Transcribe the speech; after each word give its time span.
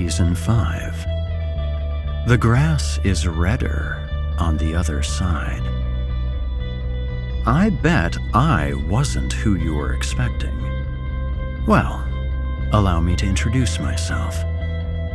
Season 0.00 0.34
5. 0.34 2.26
The 2.26 2.38
grass 2.38 2.98
is 3.04 3.26
redder 3.28 4.08
on 4.38 4.56
the 4.56 4.74
other 4.74 5.02
side. 5.02 5.62
I 7.46 7.68
bet 7.68 8.16
I 8.32 8.72
wasn't 8.88 9.34
who 9.34 9.56
you 9.56 9.74
were 9.74 9.92
expecting. 9.92 10.58
Well, 11.66 12.02
allow 12.72 13.00
me 13.00 13.14
to 13.16 13.26
introduce 13.26 13.78
myself. 13.78 14.42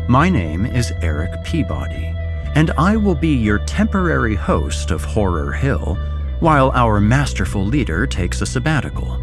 My 0.07 0.29
name 0.29 0.67
is 0.67 0.93
Erik 1.01 1.43
Peabody, 1.43 2.13
and 2.53 2.69
I 2.77 2.95
will 2.95 3.15
be 3.15 3.35
your 3.35 3.65
temporary 3.65 4.35
host 4.35 4.91
of 4.91 5.03
Horror 5.03 5.51
Hill 5.51 5.97
while 6.41 6.69
our 6.75 7.01
masterful 7.01 7.65
leader 7.65 8.05
takes 8.05 8.41
a 8.41 8.45
sabbatical. 8.45 9.19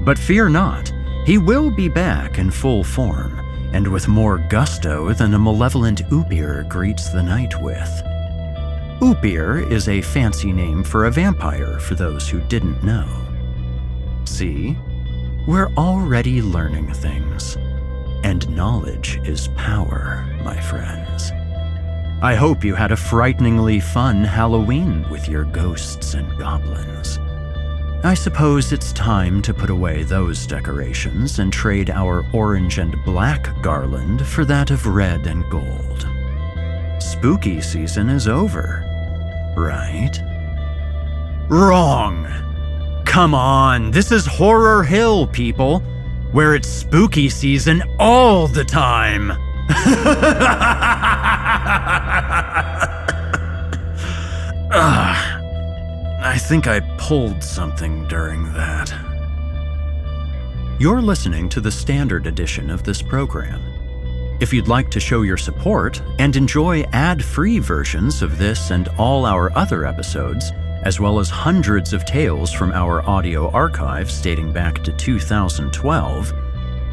But 0.00 0.16
fear 0.16 0.48
not, 0.48 0.90
he 1.26 1.36
will 1.36 1.70
be 1.70 1.90
back 1.90 2.38
in 2.38 2.50
full 2.50 2.82
form, 2.82 3.45
and 3.76 3.86
with 3.86 4.08
more 4.08 4.38
gusto 4.38 5.12
than 5.12 5.34
a 5.34 5.38
malevolent 5.38 6.00
Upir 6.08 6.66
greets 6.66 7.10
the 7.10 7.22
night 7.22 7.60
with. 7.60 7.90
Upir 9.02 9.70
is 9.70 9.90
a 9.90 10.00
fancy 10.00 10.50
name 10.50 10.82
for 10.82 11.04
a 11.04 11.10
vampire 11.10 11.78
for 11.78 11.94
those 11.94 12.26
who 12.26 12.40
didn't 12.48 12.82
know. 12.82 13.06
See? 14.24 14.78
We're 15.46 15.68
already 15.76 16.40
learning 16.40 16.90
things. 16.94 17.56
And 18.24 18.48
knowledge 18.48 19.20
is 19.24 19.48
power, 19.48 20.24
my 20.42 20.58
friends. 20.58 21.30
I 22.22 22.34
hope 22.34 22.64
you 22.64 22.74
had 22.74 22.92
a 22.92 22.96
frighteningly 22.96 23.80
fun 23.80 24.24
Halloween 24.24 25.06
with 25.10 25.28
your 25.28 25.44
ghosts 25.44 26.14
and 26.14 26.26
goblins. 26.38 27.18
I 28.04 28.14
suppose 28.14 28.72
it's 28.72 28.92
time 28.92 29.42
to 29.42 29.52
put 29.52 29.70
away 29.70 30.04
those 30.04 30.46
decorations 30.46 31.38
and 31.38 31.52
trade 31.52 31.90
our 31.90 32.24
orange 32.32 32.78
and 32.78 32.94
black 33.04 33.60
garland 33.62 34.24
for 34.26 34.44
that 34.44 34.70
of 34.70 34.86
red 34.86 35.26
and 35.26 35.48
gold. 35.50 36.06
Spooky 37.00 37.60
season 37.60 38.08
is 38.08 38.28
over, 38.28 38.84
right? 39.56 40.12
Wrong! 41.48 42.26
Come 43.04 43.34
on, 43.34 43.90
this 43.90 44.12
is 44.12 44.26
Horror 44.26 44.84
Hill, 44.84 45.26
people, 45.26 45.80
where 46.32 46.54
it's 46.54 46.68
spooky 46.68 47.28
season 47.28 47.82
all 47.98 48.46
the 48.46 48.64
time! 48.64 49.32
Ugh. 54.72 55.35
I 56.26 56.38
think 56.38 56.66
I 56.66 56.80
pulled 56.98 57.40
something 57.40 58.08
during 58.08 58.52
that. 58.52 58.92
You're 60.80 61.00
listening 61.00 61.48
to 61.50 61.60
the 61.60 61.70
standard 61.70 62.26
edition 62.26 62.68
of 62.68 62.82
this 62.82 63.00
program. 63.00 63.62
If 64.40 64.52
you'd 64.52 64.66
like 64.66 64.90
to 64.90 64.98
show 64.98 65.22
your 65.22 65.36
support 65.36 66.02
and 66.18 66.34
enjoy 66.34 66.82
ad 66.92 67.22
free 67.22 67.60
versions 67.60 68.22
of 68.22 68.38
this 68.38 68.72
and 68.72 68.88
all 68.98 69.24
our 69.24 69.56
other 69.56 69.86
episodes, 69.86 70.50
as 70.82 70.98
well 70.98 71.20
as 71.20 71.30
hundreds 71.30 71.92
of 71.92 72.04
tales 72.04 72.52
from 72.52 72.72
our 72.72 73.08
audio 73.08 73.48
archives 73.52 74.20
dating 74.20 74.52
back 74.52 74.82
to 74.82 74.92
2012, 74.92 76.32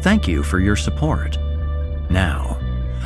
Thank 0.00 0.26
you 0.26 0.42
for 0.42 0.58
your 0.58 0.76
support. 0.76 1.36
Now, 2.08 2.58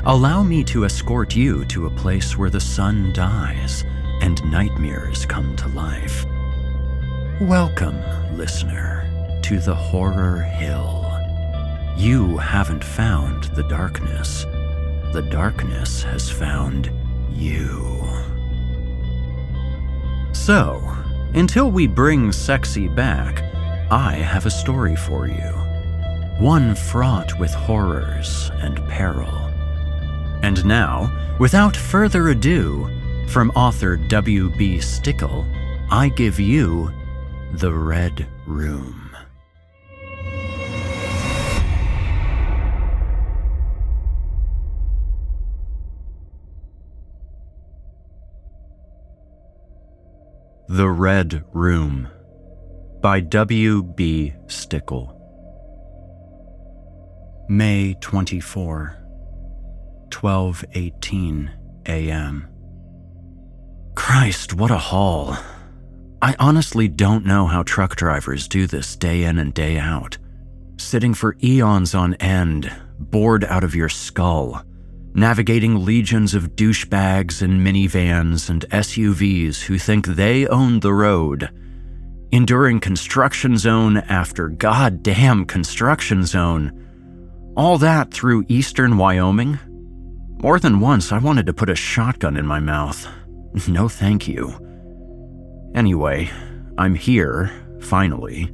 allow 0.05 0.43
me 0.43 0.62
to 0.64 0.84
escort 0.84 1.34
you 1.34 1.64
to 1.66 1.87
a 1.87 1.90
place 1.90 2.38
where 2.38 2.50
the 2.50 2.61
sun 2.61 3.12
dies 3.12 3.84
and 4.20 4.44
nightmares 4.50 5.26
come 5.26 5.56
to 5.56 5.69
life. 5.69 6.25
Welcome, 7.40 8.00
listener, 8.37 9.40
to 9.43 9.58
the 9.58 9.75
Horror 9.75 10.43
Hill. 10.43 11.10
You 11.96 12.38
haven't 12.38 12.84
found 12.84 13.44
the 13.55 13.64
darkness, 13.64 14.44
the 15.12 15.26
darkness 15.31 16.02
has 16.05 16.31
found 16.31 16.90
you. 17.34 18.06
So, 20.32 20.82
until 21.34 21.70
we 21.70 21.86
bring 21.86 22.32
sexy 22.32 22.88
back, 22.88 23.42
I 23.90 24.14
have 24.14 24.46
a 24.46 24.50
story 24.50 24.96
for 24.96 25.26
you. 25.26 25.52
One 26.38 26.75
fraught 26.75 27.38
with 27.38 27.52
horrors 27.52 28.50
and 28.54 28.76
peril. 28.88 29.34
And 30.42 30.64
now, 30.64 31.36
without 31.38 31.76
further 31.76 32.28
ado, 32.28 32.90
from 33.28 33.50
author 33.50 33.96
W.B. 33.96 34.78
Stickel, 34.78 35.46
I 35.90 36.08
give 36.08 36.38
you 36.38 36.92
The 37.52 37.72
Red 37.72 38.26
Room. 38.46 39.03
The 50.69 50.88
Red 50.88 51.44
Room 51.52 52.08
by 53.02 53.20
W. 53.20 53.82
B. 53.82 54.32
Stickel. 54.46 55.14
May 57.50 57.94
24, 58.00 58.96
12:18 60.08 61.50
a.m. 61.87 62.49
Christ, 63.94 64.55
what 64.55 64.70
a 64.70 64.78
haul. 64.78 65.37
I 66.22 66.34
honestly 66.38 66.88
don't 66.88 67.26
know 67.26 67.46
how 67.46 67.62
truck 67.62 67.94
drivers 67.96 68.49
do 68.49 68.67
this 68.67 68.96
day 68.96 69.25
in 69.25 69.38
and 69.38 69.52
day 69.52 69.78
out. 69.78 70.17
Sitting 70.78 71.12
for 71.12 71.37
eons 71.44 71.94
on 71.94 72.14
end, 72.14 72.72
bored 72.99 73.44
out 73.44 73.64
of 73.64 73.75
your 73.75 73.90
skull 73.90 74.64
navigating 75.14 75.84
legions 75.84 76.34
of 76.34 76.56
douchebags 76.56 77.40
in 77.40 77.61
minivans 77.61 78.50
and 78.50 78.69
SUVs 78.70 79.62
who 79.62 79.78
think 79.78 80.06
they 80.06 80.46
own 80.49 80.81
the 80.81 80.93
road, 80.93 81.50
enduring 82.32 82.81
construction 82.81 83.56
zone 83.56 83.99
after 83.99 84.49
goddamn 84.49 85.44
construction 85.44 86.25
zone. 86.25 86.81
All 87.56 87.78
that 87.78 88.12
through 88.12 88.44
eastern 88.49 88.99
Wyoming? 88.99 89.58
More 90.43 90.58
than 90.58 90.81
once, 90.81 91.12
I 91.12 91.19
wanted 91.19 91.46
to 91.46 91.55
put 91.55 91.70
a 91.70 91.76
shotgun 91.76 92.37
in 92.37 92.46
my 92.46 92.58
mouth. 92.58 93.08
No, 93.69 93.88
thank 93.88 94.26
you. 94.26 94.52
Anyway, 95.76 96.28
I'm 96.76 96.96
here, 96.96 97.52
finally. 97.81 98.52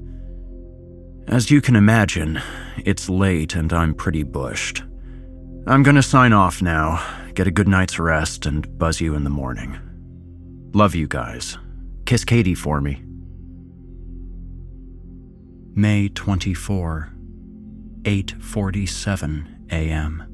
As 1.26 1.50
you 1.50 1.62
can 1.62 1.74
imagine, 1.74 2.40
it's 2.84 3.08
late 3.08 3.54
and 3.54 3.72
I'm 3.72 3.94
pretty 3.94 4.24
bushed. 4.24 4.82
I'm 5.70 5.84
gonna 5.84 6.02
sign 6.02 6.32
off 6.32 6.60
now, 6.60 7.00
get 7.34 7.46
a 7.46 7.52
good 7.52 7.68
night's 7.68 8.00
rest, 8.00 8.44
and 8.44 8.76
buzz 8.76 9.00
you 9.00 9.14
in 9.14 9.22
the 9.22 9.30
morning. 9.30 9.78
Love 10.74 10.96
you 10.96 11.06
guys. 11.06 11.58
Kiss 12.06 12.24
Katie 12.24 12.56
for 12.56 12.80
me. 12.80 13.04
May 15.76 16.08
24, 16.08 17.12
8:47 18.02 19.70
a.m. 19.70 20.24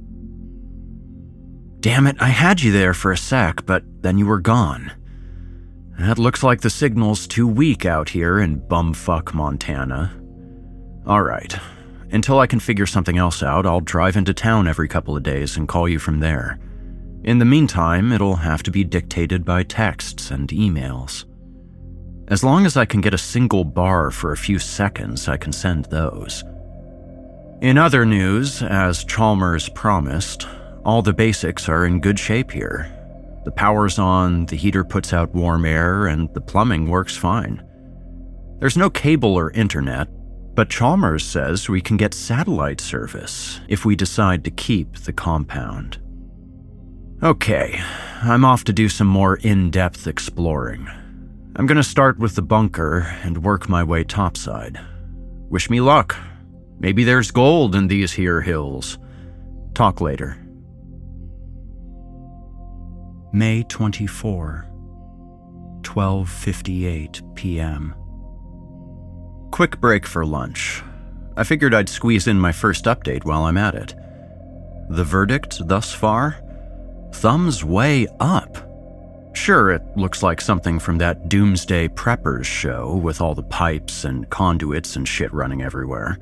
Damn 1.81 2.07
it, 2.07 2.17
I 2.19 2.29
had 2.29 2.63
you 2.63 2.73
there 2.73 2.95
for 2.95 3.13
a 3.13 3.19
sec, 3.19 3.67
but 3.67 3.85
then 4.01 4.17
you 4.17 4.25
were 4.25 4.41
gone. 4.41 4.91
That 5.99 6.19
looks 6.19 6.43
like 6.43 6.63
the 6.63 6.71
signal's 6.71 7.27
too 7.27 7.47
weak 7.47 7.85
out 7.85 8.09
here 8.09 8.41
in 8.41 8.63
bumfuck 8.63 9.35
Montana. 9.35 10.19
All 11.07 11.21
right, 11.21 11.55
until 12.13 12.39
I 12.39 12.47
can 12.47 12.61
figure 12.61 12.87
something 12.87 13.19
else 13.19 13.43
out, 13.43 13.67
I'll 13.67 13.81
drive 13.81 14.17
into 14.17 14.35
town 14.35 14.69
every 14.69 14.89
couple 14.89 15.17
of 15.17 15.23
days 15.23 15.57
and 15.57 15.69
call 15.69 15.89
you 15.89 15.99
from 15.99 16.21
there. 16.21 16.59
In 17.25 17.39
the 17.39 17.45
meantime, 17.45 18.13
it'll 18.13 18.37
have 18.37 18.63
to 18.65 18.71
be 18.71 18.85
dictated 18.85 19.45
by 19.45 19.65
texts 19.65 20.31
and 20.31 20.49
emails. 20.51 21.25
As 22.29 22.45
long 22.45 22.67
as 22.67 22.77
I 22.77 22.85
can 22.85 23.01
get 23.01 23.15
a 23.15 23.19
single 23.19 23.65
bar 23.65 24.11
for 24.11 24.33
a 24.33 24.37
few 24.37 24.59
seconds, 24.59 25.29
I 25.29 25.37
can 25.37 25.53
send 25.53 25.87
those. 25.87 26.45
In 27.63 27.79
other 27.79 28.05
news, 28.05 28.63
as 28.63 29.05
Chalmers 29.05 29.69
promised, 29.71 30.47
all 30.85 31.03
the 31.03 31.13
basics 31.13 31.69
are 31.69 31.87
in 31.87 32.01
good 32.01 32.19
shape 32.19 32.51
here. 32.51 32.93
The 33.45 33.53
power's 33.53 33.99
on, 33.99 34.47
the 34.47 34.57
heater 34.57 34.85
puts 34.85 35.13
out 35.13 35.35
warm 35.35 35.65
air, 35.65 36.07
and 36.07 36.33
the 36.35 36.41
plumbing 36.41 36.89
works 36.89 37.17
fine. 37.17 37.65
There's 38.59 38.77
no 38.77 38.91
cable 38.91 39.35
or 39.35 39.51
internet, 39.53 40.09
but 40.57 40.71
Chalmers 40.71 41.23
says 41.23 41.69
we 41.69 41.83
can 41.83 41.99
get 41.99 42.15
satellite 42.15 42.81
service 42.81 43.61
if 43.69 43.85
we 43.85 43.95
decide 43.95 44.43
to 44.43 44.51
keep 44.51 44.95
the 44.97 45.13
compound. 45.13 45.99
Okay, 47.23 47.79
I'm 48.23 48.45
off 48.45 48.65
to 48.65 48.73
do 48.73 48.89
some 48.89 49.07
more 49.07 49.37
in 49.37 49.71
depth 49.71 50.07
exploring. 50.07 50.89
I'm 51.57 51.67
gonna 51.67 51.83
start 51.83 52.19
with 52.19 52.37
the 52.37 52.43
bunker 52.43 53.01
and 53.23 53.45
work 53.45 53.69
my 53.69 53.85
way 53.85 54.03
topside. 54.03 54.81
Wish 55.51 55.69
me 55.69 55.83
luck. 55.83 56.17
Maybe 56.79 57.05
there's 57.05 57.31
gold 57.31 57.75
in 57.75 57.89
these 57.89 58.13
here 58.13 58.41
hills. 58.41 58.99
Talk 59.75 60.01
later. 60.01 60.39
May 63.33 63.63
24, 63.65 64.67
12:58 65.83 67.35
p.m. 67.35 67.95
Quick 69.57 69.81
break 69.81 70.05
for 70.05 70.27
lunch. 70.27 70.83
I 71.35 71.43
figured 71.43 71.73
I'd 71.73 71.89
squeeze 71.89 72.27
in 72.27 72.39
my 72.39 72.53
first 72.53 72.85
update 72.85 73.25
while 73.25 73.45
I'm 73.45 73.57
at 73.57 73.75
it. 73.75 73.95
The 74.91 75.03
verdict 75.03 75.67
thus 75.67 75.95
far? 75.95 76.37
Thumbs 77.15 77.65
way 77.65 78.07
up. 78.21 78.59
Sure, 79.35 79.71
it 79.71 79.81
looks 79.97 80.23
like 80.23 80.43
something 80.43 80.79
from 80.79 80.99
that 80.99 81.31
Doomsday 81.31 81.89
Preppers 81.89 82.45
show 82.45 82.97
with 82.97 83.23
all 83.23 83.35
the 83.35 83.45
pipes 83.45 84.05
and 84.05 84.29
conduits 84.29 84.95
and 84.95 85.09
shit 85.09 85.33
running 85.33 85.63
everywhere. 85.63 86.19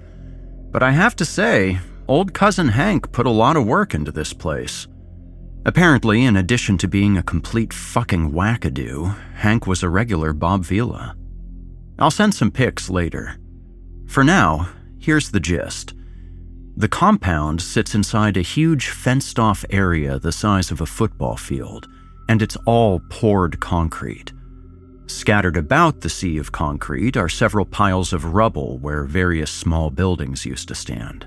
But 0.71 0.85
I 0.85 0.93
have 0.93 1.17
to 1.17 1.25
say, 1.25 1.81
old 2.07 2.35
cousin 2.35 2.69
Hank 2.69 3.11
put 3.11 3.27
a 3.27 3.31
lot 3.31 3.57
of 3.57 3.67
work 3.67 3.95
into 3.95 4.13
this 4.13 4.33
place. 4.33 4.87
Apparently, 5.64 6.25
in 6.25 6.37
addition 6.37 6.79
to 6.79 6.87
being 6.87 7.19
a 7.19 7.23
complete 7.25 7.73
fucking 7.73 8.31
wackadoo, 8.31 9.12
Hank 9.35 9.67
was 9.67 9.83
a 9.83 9.88
regular 9.88 10.33
Bob 10.33 10.64
Vila. 10.64 11.17
I'll 11.99 12.11
send 12.11 12.35
some 12.35 12.51
pics 12.51 12.91
later. 12.91 13.37
For 14.07 14.25
now, 14.25 14.69
here's 14.99 15.31
the 15.31 15.41
gist. 15.41 15.95
The 16.77 16.89
compound 16.89 17.63
sits 17.63 17.95
inside 17.95 18.37
a 18.37 18.43
huge 18.43 18.89
fenced 18.89 19.39
off 19.39 19.65
area 19.71 20.19
the 20.19 20.33
size 20.33 20.71
of 20.71 20.81
a 20.81 20.87
football 20.87 21.37
field, 21.37 21.87
and 22.29 22.43
it's 22.43 22.57
all 22.67 23.01
poured 23.11 23.61
concrete. 23.61 24.33
Scattered 25.07 25.57
about 25.57 26.01
the 26.01 26.09
sea 26.09 26.39
of 26.39 26.51
concrete 26.51 27.17
are 27.17 27.29
several 27.29 27.65
piles 27.65 28.13
of 28.13 28.35
rubble 28.35 28.79
where 28.79 29.05
various 29.05 29.51
small 29.51 29.91
buildings 29.91 30.45
used 30.47 30.67
to 30.69 30.75
stand. 30.75 31.27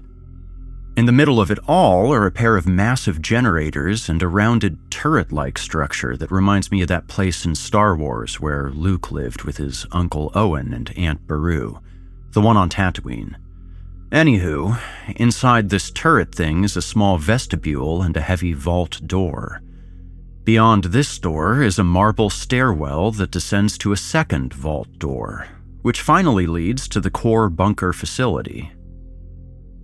In 0.97 1.05
the 1.05 1.11
middle 1.11 1.39
of 1.39 1.51
it 1.51 1.59
all 1.67 2.11
are 2.11 2.25
a 2.25 2.31
pair 2.31 2.57
of 2.57 2.65
massive 2.65 3.21
generators 3.21 4.09
and 4.09 4.19
a 4.23 4.27
rounded 4.27 4.79
turret 4.89 5.31
like 5.31 5.59
structure 5.59 6.17
that 6.17 6.31
reminds 6.31 6.71
me 6.71 6.81
of 6.81 6.87
that 6.87 7.07
place 7.07 7.45
in 7.45 7.53
Star 7.53 7.95
Wars 7.95 8.41
where 8.41 8.71
Luke 8.71 9.11
lived 9.11 9.43
with 9.43 9.57
his 9.57 9.85
Uncle 9.91 10.31
Owen 10.33 10.73
and 10.73 10.91
Aunt 10.97 11.27
Beru, 11.27 11.77
the 12.31 12.41
one 12.41 12.57
on 12.57 12.67
Tatooine. 12.67 13.35
Anywho, 14.09 14.79
inside 15.17 15.69
this 15.69 15.91
turret 15.91 16.33
thing 16.33 16.63
is 16.63 16.75
a 16.75 16.81
small 16.81 17.19
vestibule 17.19 18.01
and 18.01 18.17
a 18.17 18.21
heavy 18.21 18.53
vault 18.53 18.99
door. 19.05 19.61
Beyond 20.45 20.85
this 20.85 21.19
door 21.19 21.61
is 21.61 21.77
a 21.77 21.83
marble 21.83 22.31
stairwell 22.31 23.11
that 23.11 23.29
descends 23.29 23.77
to 23.79 23.91
a 23.91 23.97
second 23.97 24.51
vault 24.51 24.97
door, 24.97 25.47
which 25.83 26.01
finally 26.01 26.47
leads 26.47 26.87
to 26.87 26.99
the 26.99 27.11
core 27.11 27.51
bunker 27.51 27.93
facility, 27.93 28.71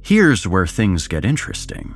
Here's 0.03 0.45
where 0.45 0.67
things 0.67 1.07
get 1.07 1.23
interesting. 1.23 1.95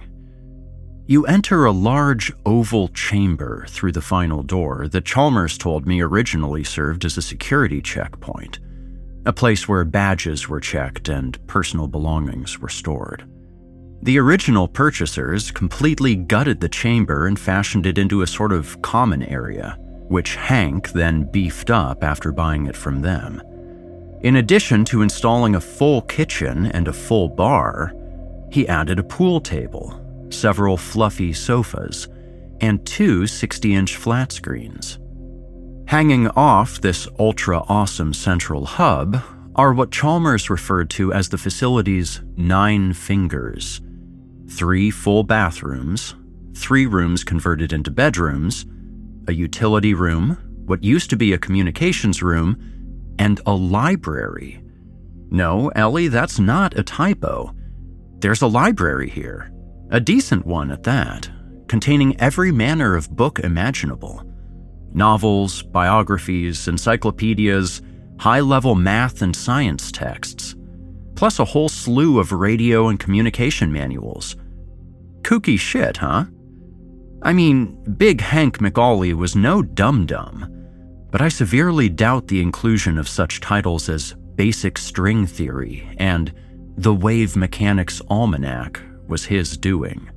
You 1.07 1.25
enter 1.25 1.65
a 1.65 1.71
large 1.71 2.31
oval 2.45 2.87
chamber 2.89 3.65
through 3.67 3.91
the 3.91 4.01
final 4.01 4.43
door 4.43 4.87
that 4.87 5.05
Chalmers 5.05 5.57
told 5.57 5.85
me 5.85 6.01
originally 6.01 6.63
served 6.63 7.03
as 7.03 7.17
a 7.17 7.21
security 7.21 7.81
checkpoint, 7.81 8.59
a 9.25 9.33
place 9.33 9.67
where 9.67 9.83
badges 9.83 10.47
were 10.47 10.61
checked 10.61 11.09
and 11.09 11.45
personal 11.47 11.87
belongings 11.87 12.59
were 12.59 12.69
stored. 12.69 13.29
The 14.03 14.19
original 14.19 14.69
purchasers 14.69 15.51
completely 15.51 16.15
gutted 16.15 16.61
the 16.61 16.69
chamber 16.69 17.27
and 17.27 17.37
fashioned 17.37 17.85
it 17.85 17.97
into 17.97 18.21
a 18.21 18.27
sort 18.27 18.53
of 18.53 18.81
common 18.81 19.23
area, 19.23 19.77
which 20.07 20.35
Hank 20.35 20.91
then 20.91 21.29
beefed 21.29 21.69
up 21.69 22.05
after 22.05 22.31
buying 22.31 22.67
it 22.67 22.77
from 22.77 23.01
them. 23.01 23.41
In 24.21 24.38
addition 24.38 24.83
to 24.86 25.03
installing 25.03 25.55
a 25.55 25.62
full 25.62 26.01
kitchen 26.01 26.67
and 26.67 26.88
a 26.88 26.93
full 26.93 27.29
bar, 27.29 27.93
he 28.51 28.67
added 28.67 28.97
a 28.97 29.03
pool 29.03 29.39
table, 29.39 30.27
several 30.29 30.75
fluffy 30.75 31.33
sofas, 31.33 32.07
and 32.59 32.83
two 32.86 33.27
60 33.27 33.75
inch 33.75 33.95
flat 33.95 34.31
screens. 34.31 35.00
Hanging 35.88 36.27
off 36.29 36.81
this 36.81 37.07
ultra 37.19 37.59
awesome 37.69 38.13
central 38.13 38.65
hub 38.65 39.21
are 39.55 39.74
what 39.74 39.91
Chalmers 39.91 40.50
referred 40.50 40.89
to 40.91 41.13
as 41.13 41.29
the 41.29 41.38
facility's 41.38 42.21
nine 42.36 42.93
fingers 42.93 43.81
three 44.50 44.89
full 44.89 45.24
bathrooms, 45.24 46.15
three 46.55 46.86
rooms 46.86 47.24
converted 47.25 47.74
into 47.74 47.91
bedrooms, 47.91 48.65
a 49.27 49.33
utility 49.33 49.93
room, 49.93 50.38
what 50.65 50.83
used 50.83 51.09
to 51.09 51.17
be 51.17 51.33
a 51.33 51.38
communications 51.38 52.24
room, 52.24 52.57
and 53.19 53.41
a 53.45 53.53
library. 53.53 54.62
No, 55.29 55.69
Ellie, 55.69 56.07
that's 56.07 56.39
not 56.39 56.77
a 56.77 56.83
typo. 56.83 57.53
There's 58.19 58.41
a 58.41 58.47
library 58.47 59.09
here, 59.09 59.51
a 59.91 60.00
decent 60.00 60.45
one 60.45 60.71
at 60.71 60.83
that, 60.83 61.29
containing 61.67 62.19
every 62.19 62.51
manner 62.51 62.95
of 62.95 63.15
book 63.15 63.39
imaginable 63.39 64.24
novels, 64.93 65.62
biographies, 65.62 66.67
encyclopedias, 66.67 67.81
high 68.19 68.39
level 68.39 68.74
math 68.74 69.21
and 69.21 69.36
science 69.36 69.91
texts, 69.91 70.55
plus 71.15 71.39
a 71.39 71.45
whole 71.45 71.69
slew 71.69 72.19
of 72.19 72.31
radio 72.31 72.88
and 72.88 73.00
communication 73.00 73.71
manuals. 73.71 74.36
Kooky 75.21 75.59
shit, 75.59 75.97
huh? 75.97 76.25
I 77.21 77.33
mean, 77.33 77.77
Big 77.97 78.21
Hank 78.21 78.59
McAuley 78.59 79.13
was 79.13 79.36
no 79.36 79.62
dum 79.62 80.05
dum, 80.05 80.56
but 81.11 81.21
I 81.21 81.29
severely 81.29 81.89
doubt 81.89 82.27
the 82.27 82.41
inclusion 82.41 82.97
of 82.97 83.07
such 83.07 83.41
titles 83.41 83.89
as 83.89 84.15
Basic 84.35 84.77
String 84.77 85.25
Theory 85.25 85.87
and 85.97 86.31
The 86.77 86.93
Wave 86.93 87.35
Mechanics 87.35 88.01
Almanac 88.09 88.81
was 89.07 89.25
his 89.25 89.57
doing. 89.57 90.09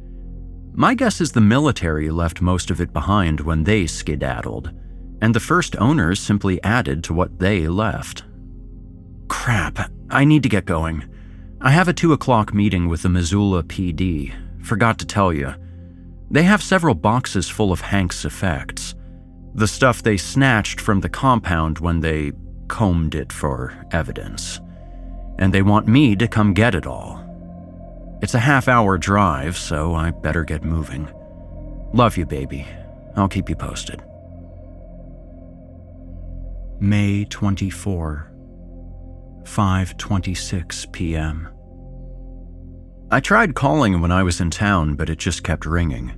My 0.72 0.94
guess 0.94 1.20
is 1.20 1.32
the 1.32 1.40
military 1.40 2.10
left 2.10 2.40
most 2.40 2.70
of 2.70 2.80
it 2.80 2.92
behind 2.92 3.40
when 3.40 3.64
they 3.64 3.86
skedaddled, 3.86 4.72
and 5.20 5.34
the 5.34 5.40
first 5.40 5.76
owners 5.76 6.20
simply 6.20 6.62
added 6.62 7.04
to 7.04 7.14
what 7.14 7.38
they 7.38 7.68
left. 7.68 8.24
Crap, 9.28 9.90
I 10.10 10.24
need 10.24 10.42
to 10.42 10.48
get 10.48 10.64
going. 10.64 11.04
I 11.60 11.70
have 11.70 11.88
a 11.88 11.92
2 11.92 12.12
o'clock 12.12 12.54
meeting 12.54 12.88
with 12.88 13.02
the 13.02 13.08
Missoula 13.08 13.62
PD. 13.62 14.34
Forgot 14.62 14.98
to 15.00 15.06
tell 15.06 15.32
you. 15.32 15.54
They 16.30 16.42
have 16.44 16.62
several 16.62 16.94
boxes 16.94 17.48
full 17.48 17.72
of 17.72 17.80
Hank's 17.80 18.24
effects. 18.24 18.94
The 19.60 19.68
stuff 19.68 20.02
they 20.02 20.16
snatched 20.16 20.80
from 20.80 21.00
the 21.00 21.10
compound 21.10 21.80
when 21.80 22.00
they 22.00 22.32
combed 22.68 23.14
it 23.14 23.30
for 23.30 23.74
evidence. 23.92 24.58
And 25.38 25.52
they 25.52 25.60
want 25.60 25.86
me 25.86 26.16
to 26.16 26.26
come 26.26 26.54
get 26.54 26.74
it 26.74 26.86
all. 26.86 27.22
It's 28.22 28.32
a 28.32 28.38
half 28.38 28.68
hour 28.68 28.96
drive, 28.96 29.58
so 29.58 29.94
I 29.94 30.12
better 30.12 30.44
get 30.44 30.64
moving. 30.64 31.10
Love 31.92 32.16
you, 32.16 32.24
baby. 32.24 32.66
I'll 33.16 33.28
keep 33.28 33.50
you 33.50 33.54
posted. 33.54 34.02
May 36.80 37.26
24, 37.26 38.32
5:26 39.42 40.90
p.m. 40.90 41.48
I 43.10 43.20
tried 43.20 43.54
calling 43.54 44.00
when 44.00 44.10
I 44.10 44.22
was 44.22 44.40
in 44.40 44.48
town, 44.48 44.94
but 44.94 45.10
it 45.10 45.18
just 45.18 45.44
kept 45.44 45.66
ringing. 45.66 46.14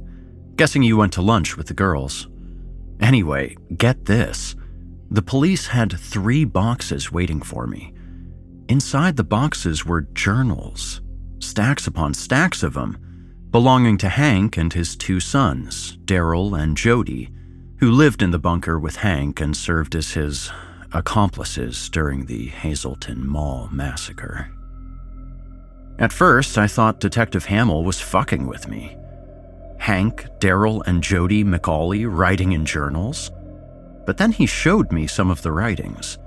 Guessing 0.55 0.85
you 0.85 0.97
went 0.97 1.13
to 1.15 1.23
lunch 1.23 1.57
with 1.57 1.67
the 1.67 1.75
girls. 1.75 2.29
Anyway, 3.03 3.57
get 3.77 4.05
this. 4.07 4.55
The 5.11 5.23
police 5.23 5.67
had 5.67 5.93
three 5.93 6.45
boxes 6.45 7.13
waiting 7.13 7.43
for 7.43 7.67
me. 7.67 7.93
Inside 8.69 9.17
the 9.17 9.25
boxes 9.25 9.85
were 9.85 10.03
journals 10.15 11.03
stacks 11.43 11.87
upon 11.87 12.15
stacks 12.15 12.63
of 12.63 12.75
them, 12.75 12.97
belonging 13.51 13.99
to 13.99 14.09
Hank 14.09 14.57
and 14.57 14.73
his 14.73 14.97
two 14.97 15.21
sons, 15.21 15.99
Daryl 16.05 16.59
and 16.59 16.77
Jody, 16.77 17.31
who 17.79 17.91
lived 17.91 18.23
in 18.23 18.31
the 18.31 18.39
bunker 18.39 18.79
with 18.79 18.97
Hank 18.97 19.41
and 19.41 19.57
served 19.57 19.95
as 19.95 20.13
his 20.13 20.51
accomplices 20.93 21.89
during 21.91 22.27
the 22.27 22.47
Hazleton 22.47 23.27
Mall 23.27 23.69
massacre. 23.73 24.51
At 25.99 26.13
first, 26.13 26.57
I 26.57 26.67
thought 26.67 27.01
Detective 27.01 27.47
Hamill 27.47 27.85
was 27.85 28.01
fucking 28.01 28.47
with 28.47 28.69
me. 28.69 28.97
Hank, 29.83 30.29
Daryl, 30.39 30.81
and 30.87 31.03
Jody 31.03 31.43
McAuley 31.43 32.07
writing 32.09 32.53
in 32.53 32.65
journals? 32.65 33.33
But 34.07 34.17
then 34.17 34.31
he 34.31 34.47
showed 34.47 34.93
me 34.93 35.09
some 35.09 35.29
of 35.29 35.43
the 35.43 35.51
writings. 35.51 36.19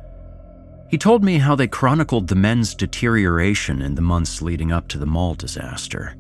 He 0.90 0.98
told 0.98 1.24
me 1.24 1.38
how 1.38 1.56
they 1.56 1.70
chronicled 1.70 2.28
the 2.28 2.36
men's 2.36 2.76
deterioration 2.76 3.82
in 3.82 3.96
the 3.96 4.02
months 4.02 4.42
leading 4.42 4.74
up 4.74 4.90
to 4.90 4.98
the 4.98 5.06
mall 5.06 5.36
disaster. 5.36 6.18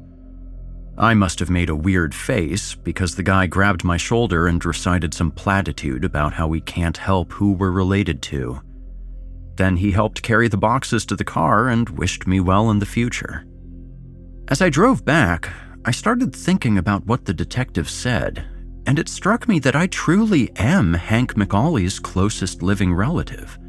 I 0.98 1.13
must 1.13 1.39
have 1.39 1.50
made 1.50 1.70
a 1.70 1.75
weird 1.75 2.15
face 2.15 2.74
because 2.74 3.15
the 3.15 3.24
guy 3.24 3.48
grabbed 3.48 3.84
my 3.84 3.98
shoulder 3.98 4.48
and 4.48 4.63
recited 4.63 5.13
some 5.13 5.30
platitude 5.30 6.06
about 6.06 6.32
how 6.32 6.48
we 6.48 6.62
can't 6.62 6.96
help 6.96 7.34
who 7.34 7.51
we're 7.51 7.70
related 7.70 8.22
to. 8.24 8.62
Then 9.58 9.75
he 9.75 9.92
helped 9.92 10.24
carry 10.24 10.48
the 10.48 10.56
boxes 10.56 11.06
to 11.08 11.18
the 11.18 11.25
car 11.25 11.68
and 11.68 11.89
wished 11.89 12.27
me 12.27 12.39
well 12.39 12.72
in 12.72 12.80
the 12.80 12.86
future. 12.86 13.46
As 14.48 14.62
I 14.62 14.70
drove 14.70 15.04
back, 15.04 15.51
I 15.88 15.92
started 15.92 16.36
thinking 16.36 16.80
about 16.80 17.06
what 17.06 17.25
the 17.25 17.34
detective 17.34 17.88
said, 17.88 18.44
and 18.88 18.98
it 18.98 19.08
struck 19.08 19.48
me 19.48 19.60
that 19.60 19.75
I 19.75 19.86
truly 19.86 20.51
am 20.56 20.96
Hank 20.96 21.36
McAuley's 21.36 22.00
closest 22.00 22.63
living 22.63 22.92
relative. 22.92 23.60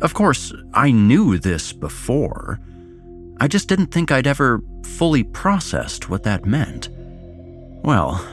Of 0.00 0.14
course, 0.14 0.52
I 0.74 0.90
knew 0.90 1.38
this 1.38 1.72
before. 1.72 2.58
I 3.38 3.46
just 3.46 3.68
didn't 3.68 3.92
think 3.92 4.10
I'd 4.10 4.26
ever 4.26 4.64
fully 4.84 5.22
processed 5.22 6.10
what 6.10 6.24
that 6.24 6.44
meant. 6.44 6.88
Well, 7.84 8.26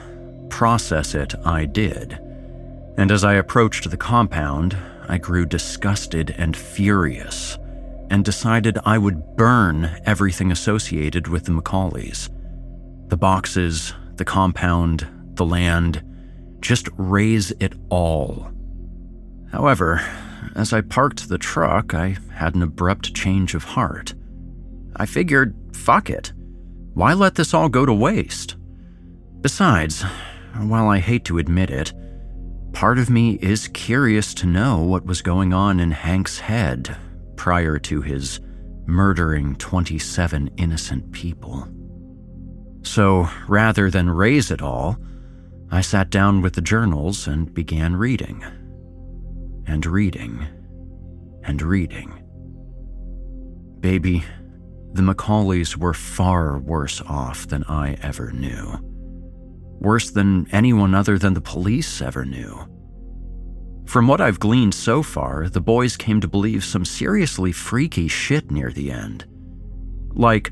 process 0.50 1.14
it 1.14 1.36
I 1.46 1.66
did. 1.66 2.14
And 2.98 3.12
as 3.12 3.24
I 3.24 3.36
approached 3.36 3.88
the 3.88 3.98
compound, 3.98 4.76
I 5.08 5.20
grew 5.20 5.46
disgusted 5.46 6.34
and 6.40 6.58
furious, 6.58 7.56
and 8.10 8.26
decided 8.26 8.80
I 8.84 8.98
would 8.98 9.36
burn 9.36 10.02
everything 10.08 10.52
associated 10.52 11.28
with 11.28 11.46
the 11.46 11.52
McAuleys. 11.52 12.30
The 13.10 13.18
boxes, 13.18 13.94
the 14.16 14.26
compound, 14.26 15.08
the 15.34 15.46
land, 15.46 16.04
just 16.60 16.90
raze 16.98 17.52
it 17.60 17.74
all. 17.90 18.52
However, 19.52 20.02
as 20.56 20.74
I 20.74 20.82
parked 20.82 21.28
the 21.28 21.40
truck, 21.40 21.94
I 21.94 22.18
had 22.34 22.54
an 22.54 22.62
abrupt 22.62 23.16
change 23.16 23.56
of 23.56 23.64
heart. 23.64 24.14
I 24.96 25.08
figured, 25.08 25.56
fuck 25.74 26.10
it. 26.10 26.34
Why 26.94 27.14
let 27.14 27.36
this 27.36 27.54
all 27.54 27.68
go 27.68 27.86
to 27.86 27.94
waste? 27.94 28.58
Besides, 29.42 30.04
while 30.58 30.88
I 30.88 31.00
hate 31.00 31.26
to 31.26 31.40
admit 31.40 31.72
it, 31.72 31.94
part 32.74 33.00
of 33.00 33.10
me 33.10 33.40
is 33.42 33.70
curious 33.70 34.34
to 34.36 34.46
know 34.46 34.84
what 34.84 35.06
was 35.06 35.22
going 35.24 35.52
on 35.52 35.80
in 35.80 35.92
Hank's 35.92 36.40
head 36.40 36.96
prior 37.38 37.80
to 37.80 38.02
his 38.02 38.40
murdering 38.86 39.56
27 39.56 40.52
innocent 40.58 41.12
people. 41.12 41.68
So 42.90 43.30
rather 43.48 43.92
than 43.92 44.10
raze 44.10 44.50
it 44.50 44.64
all, 44.64 44.98
I 45.70 45.82
sat 45.82 46.10
down 46.10 46.42
with 46.42 46.54
the 46.54 46.62
journals 46.62 47.28
and 47.28 47.54
began 47.54 47.96
reading 47.96 48.44
and 49.68 49.86
reading 49.86 50.48
and 51.44 51.62
reading. 51.62 52.12
Baby, 53.80 54.24
the 54.94 55.04
Macaulays 55.04 55.78
were 55.78 55.94
far 55.94 56.58
worse 56.58 57.00
off 57.02 57.48
than 57.48 57.64
I 57.66 57.96
ever 58.02 58.32
knew. 58.32 58.80
Worse 59.80 60.10
than 60.10 60.48
anyone 60.52 60.96
other 60.96 61.20
than 61.20 61.36
the 61.36 61.42
police 61.42 62.02
ever 62.02 62.26
knew. 62.26 62.58
From 63.86 64.08
what 64.08 64.20
I've 64.20 64.40
gleaned 64.40 64.74
so 64.74 65.04
far, 65.04 65.48
the 65.48 65.62
boys 65.62 65.96
came 65.96 66.20
to 66.22 66.28
believe 66.28 66.66
some 66.66 66.86
seriously 66.86 67.52
freaky 67.52 68.08
shit 68.08 68.50
near 68.50 68.72
the 68.72 68.90
end. 68.90 69.28
Like, 70.16 70.52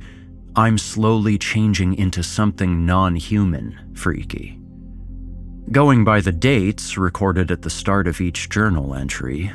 I'm 0.58 0.80
slowly 0.80 1.38
changing 1.38 1.94
into 2.00 2.24
something 2.24 2.84
non 2.84 3.16
human 3.16 3.94
freaky. 3.94 4.60
Going 5.72 6.04
by 6.04 6.20
the 6.20 6.32
dates 6.32 6.98
recorded 6.98 7.52
at 7.52 7.62
the 7.62 7.70
start 7.70 8.08
of 8.08 8.20
each 8.20 8.50
journal 8.50 8.96
entry, 8.96 9.52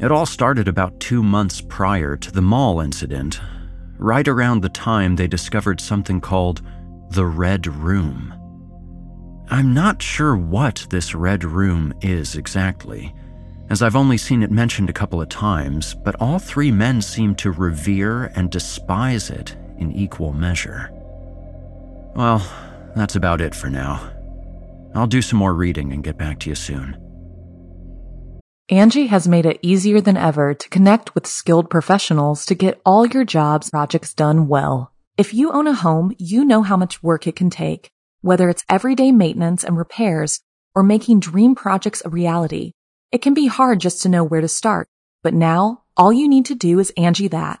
it 0.00 0.10
all 0.10 0.24
started 0.24 0.66
about 0.66 0.98
two 0.98 1.22
months 1.22 1.60
prior 1.60 2.16
to 2.16 2.32
the 2.32 2.40
mall 2.40 2.80
incident, 2.80 3.38
right 3.98 4.26
around 4.26 4.62
the 4.62 4.70
time 4.70 5.14
they 5.14 5.26
discovered 5.26 5.78
something 5.78 6.22
called 6.22 6.62
the 7.10 7.26
Red 7.26 7.66
Room. 7.66 8.32
I'm 9.50 9.74
not 9.74 10.00
sure 10.00 10.38
what 10.38 10.86
this 10.88 11.14
Red 11.14 11.44
Room 11.44 11.92
is 12.00 12.34
exactly, 12.34 13.14
as 13.68 13.82
I've 13.82 13.94
only 13.94 14.16
seen 14.16 14.42
it 14.42 14.50
mentioned 14.50 14.88
a 14.88 14.94
couple 14.94 15.20
of 15.20 15.28
times, 15.28 15.94
but 16.02 16.16
all 16.18 16.38
three 16.38 16.70
men 16.70 17.02
seem 17.02 17.34
to 17.34 17.50
revere 17.50 18.32
and 18.34 18.50
despise 18.50 19.28
it 19.28 19.54
in 19.78 19.92
equal 19.92 20.32
measure. 20.32 20.90
Well, 22.14 22.42
that's 22.94 23.16
about 23.16 23.40
it 23.40 23.54
for 23.54 23.68
now. 23.68 24.10
I'll 24.94 25.06
do 25.06 25.22
some 25.22 25.38
more 25.38 25.54
reading 25.54 25.92
and 25.92 26.02
get 26.02 26.16
back 26.16 26.38
to 26.40 26.50
you 26.50 26.54
soon. 26.54 26.96
Angi 28.70 29.08
has 29.08 29.28
made 29.28 29.46
it 29.46 29.60
easier 29.62 30.00
than 30.00 30.16
ever 30.16 30.54
to 30.54 30.68
connect 30.68 31.14
with 31.14 31.26
skilled 31.26 31.70
professionals 31.70 32.46
to 32.46 32.54
get 32.54 32.80
all 32.84 33.06
your 33.06 33.24
jobs 33.24 33.70
projects 33.70 34.12
done 34.12 34.48
well. 34.48 34.92
If 35.16 35.32
you 35.32 35.52
own 35.52 35.66
a 35.66 35.74
home, 35.74 36.14
you 36.18 36.44
know 36.44 36.62
how 36.62 36.76
much 36.76 37.02
work 37.02 37.26
it 37.26 37.36
can 37.36 37.48
take, 37.48 37.90
Whether 38.26 38.48
it's 38.48 38.64
everyday 38.68 39.12
maintenance 39.12 39.62
and 39.62 39.78
repairs 39.78 40.40
or 40.74 40.82
making 40.82 41.20
dream 41.20 41.54
projects 41.54 42.02
a 42.04 42.08
reality, 42.08 42.72
it 43.12 43.22
can 43.22 43.34
be 43.34 43.46
hard 43.46 43.78
just 43.78 44.02
to 44.02 44.08
know 44.08 44.24
where 44.24 44.40
to 44.40 44.48
start. 44.48 44.88
But 45.22 45.32
now, 45.32 45.84
all 45.96 46.12
you 46.12 46.28
need 46.28 46.46
to 46.46 46.56
do 46.56 46.80
is 46.80 46.92
Angi 46.98 47.30
that 47.30 47.60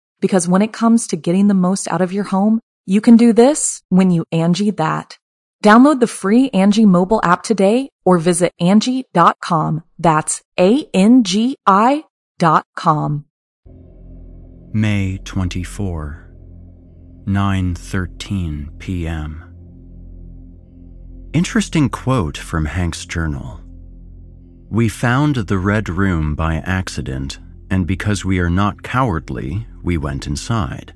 Because 0.21 0.47
when 0.47 0.61
it 0.61 0.71
comes 0.71 1.07
to 1.07 1.17
getting 1.17 1.47
the 1.47 1.53
most 1.53 1.91
out 1.91 2.01
of 2.01 2.13
your 2.13 2.23
home, 2.23 2.61
you 2.85 3.01
can 3.01 3.17
do 3.17 3.33
this 3.33 3.83
when 3.89 4.11
you 4.11 4.23
Angi 4.31 4.75
that. 4.77 5.17
Download 5.63 5.99
the 5.99 6.07
free 6.07 6.49
Angi 6.51 6.85
mobile 6.85 7.19
app 7.23 7.43
today 7.43 7.89
or 8.05 8.17
visit 8.17 8.53
Angi.com. 8.59 9.83
That's 9.99 10.41
A-N-G-I 10.57 12.03
dot 12.39 12.65
com. 12.75 13.25
May 14.73 15.19
24, 15.25 16.31
9:13 17.27 18.79
p.m. 18.79 19.43
Interesting 21.33 21.89
quote 21.89 22.37
from 22.37 22.65
Hank's 22.65 23.05
journal. 23.05 23.61
We 24.69 24.89
found 24.89 25.35
the 25.35 25.57
red 25.57 25.89
room 25.89 26.33
by 26.35 26.55
accident, 26.55 27.39
and 27.71 27.87
because 27.87 28.23
we 28.23 28.37
are 28.39 28.49
not 28.49 28.83
cowardly, 28.83 29.65
we 29.81 29.97
went 29.97 30.27
inside. 30.27 30.93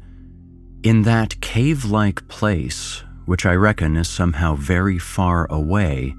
In 0.84 1.01
that 1.01 1.41
cave-like 1.41 2.27
place, 2.27 3.03
which 3.25 3.48
I 3.48 3.53
reckon 3.53 3.98
is 3.98 4.08
somehow 4.08 4.53
very 4.55 5.00
far 5.00 5.51
away, 5.51 6.13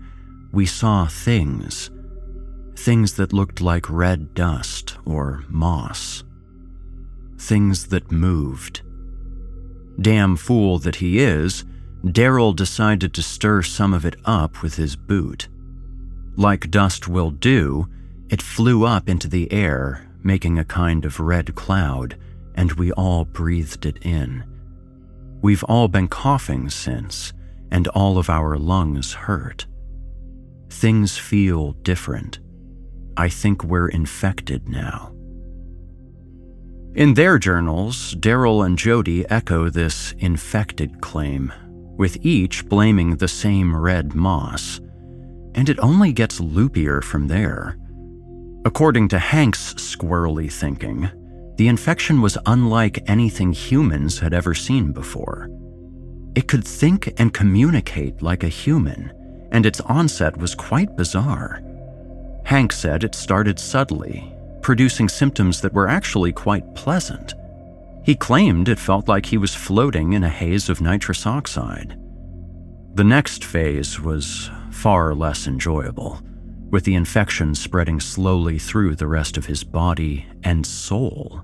we 0.51 0.67
saw 0.67 1.07
things. 1.07 1.91
Things 2.75 3.15
that 3.15 3.33
looked 3.33 3.61
like 3.61 3.89
red 3.89 4.35
dust 4.35 4.97
or 5.05 5.45
moss 5.49 6.25
things 7.39 7.89
that 7.89 8.11
moved. 8.11 8.83
Damn 10.01 10.37
fool 10.37 10.79
that 10.81 10.97
he 10.97 11.19
is, 11.19 11.65
Daryl 12.05 12.55
decided 12.55 13.15
to 13.15 13.23
stir 13.23 13.63
some 13.63 13.95
of 13.95 14.05
it 14.05 14.17
up 14.25 14.63
with 14.63 14.77
his 14.77 14.97
boot. 14.97 15.49
Like 16.37 16.71
dust 16.71 17.09
will 17.09 17.31
do, 17.31 17.89
it 18.29 18.43
flew 18.43 18.85
up 18.85 19.09
into 19.09 19.29
the 19.29 19.51
air, 19.53 20.06
making 20.27 20.59
a 20.59 20.65
kind 20.65 21.05
of 21.05 21.21
red 21.21 21.55
cloud, 21.55 22.19
and 22.57 22.73
we 22.73 22.91
all 22.93 23.25
breathed 23.25 23.87
it 23.87 23.99
in. 24.05 24.45
We've 25.41 25.65
all 25.65 25.87
been 25.87 26.09
coughing 26.09 26.69
since, 26.69 27.33
and 27.71 27.87
all 27.89 28.19
of 28.19 28.29
our 28.29 28.59
lungs 28.59 29.13
hurt. 29.13 29.67
Things 30.69 31.17
feel 31.17 31.73
different. 31.73 32.41
I 33.17 33.29
think 33.29 33.63
we're 33.63 33.89
infected 33.89 34.69
now. 34.69 35.13
In 36.97 37.15
their 37.15 37.39
journals, 37.39 38.15
Daryl 38.17 38.65
and 38.65 38.77
Jody 38.77 39.29
echo 39.31 39.71
this 39.71 40.13
infected 40.19 41.01
claim, 41.01 41.53
with 41.97 42.19
each 42.23 42.67
blaming 42.69 43.17
the 43.17 43.29
same 43.29 43.77
red 43.77 44.15
moss. 44.15 44.81
And 45.55 45.69
it 45.69 45.79
only 45.79 46.13
gets 46.13 46.41
loopier 46.41 47.03
from 47.03 47.29
there. 47.29 47.79
According 48.67 49.07
to 49.11 49.21
Hank's 49.21 49.75
squirrely 49.75 50.53
thinking, 50.53 51.09
the 51.55 51.69
infection 51.69 52.21
was 52.21 52.37
unlike 52.47 53.09
anything 53.09 53.53
humans 53.53 54.19
had 54.19 54.35
ever 54.35 54.55
seen 54.55 54.91
before. 54.91 55.49
It 56.35 56.49
could 56.49 56.65
think 56.65 57.15
and 57.21 57.33
communicate 57.33 58.23
like 58.23 58.43
a 58.43 58.49
human, 58.49 59.13
and 59.53 59.65
its 59.65 59.81
onset 59.83 60.37
was 60.37 60.57
quite 60.57 60.97
bizarre. 60.97 61.63
Hank 62.45 62.73
said 62.73 63.05
it 63.05 63.15
started 63.15 63.61
subtly 63.61 64.35
producing 64.63 65.09
symptoms 65.09 65.61
that 65.61 65.73
were 65.73 65.87
actually 65.87 66.33
quite 66.33 66.75
pleasant. 66.75 67.35
He 68.05 68.17
claimed 68.17 68.69
it 68.69 68.81
felt 68.81 69.07
like 69.07 69.27
he 69.27 69.39
was 69.39 69.55
floating 69.55 70.15
in 70.15 70.25
a 70.25 70.29
haze 70.29 70.69
of 70.69 70.81
nitrous 70.81 71.25
oxide. 71.25 71.97
The 72.95 73.05
next 73.05 73.45
phase 73.45 74.01
was 74.01 74.51
far 74.73 75.15
less 75.15 75.47
enjoyable, 75.47 76.21
with 76.71 76.85
the 76.85 76.95
infection 76.95 77.55
spreading 77.55 78.01
slowly 78.01 78.59
through 78.59 78.95
the 78.97 79.07
rest 79.07 79.37
of 79.37 79.47
his 79.47 79.65
body 79.65 80.27
and 80.43 80.67
soul. 80.67 81.43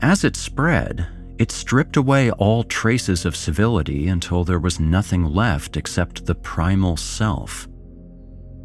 As 0.00 0.24
it 0.24 0.36
spread, 0.36 1.06
it 1.38 1.50
stripped 1.50 1.96
away 1.96 2.30
all 2.32 2.64
traces 2.64 3.24
of 3.24 3.36
civility 3.36 4.08
until 4.08 4.44
there 4.44 4.58
was 4.58 4.80
nothing 4.80 5.24
left 5.24 5.76
except 5.76 6.26
the 6.26 6.34
primal 6.34 6.96
self. 6.96 7.68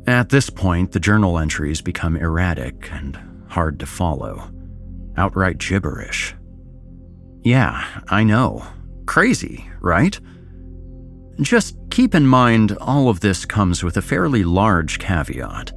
At 0.08 0.30
this 0.30 0.49
point, 0.49 0.91
the 0.91 0.99
journal 0.99 1.39
entries 1.39 1.82
become 1.82 2.17
erratic 2.17 2.89
and 2.91 3.17
hard 3.47 3.80
to 3.80 3.86
follow. 3.86 4.52
Outright 5.15 5.60
gibberish. 5.60 6.36
Yeah, 7.43 7.86
I 8.10 8.23
know. 8.23 8.65
Crazy, 9.06 9.69
right? 9.80 10.19
Just 11.41 11.76
keep 11.89 12.13
in 12.13 12.28
mind 12.28 12.78
all 12.80 13.10
of 13.10 13.19
this 13.19 13.43
comes 13.43 13.84
with 13.84 13.98
a 13.98 14.02
fairly 14.02 14.43
large 14.43 15.00
caveat. 15.00 15.72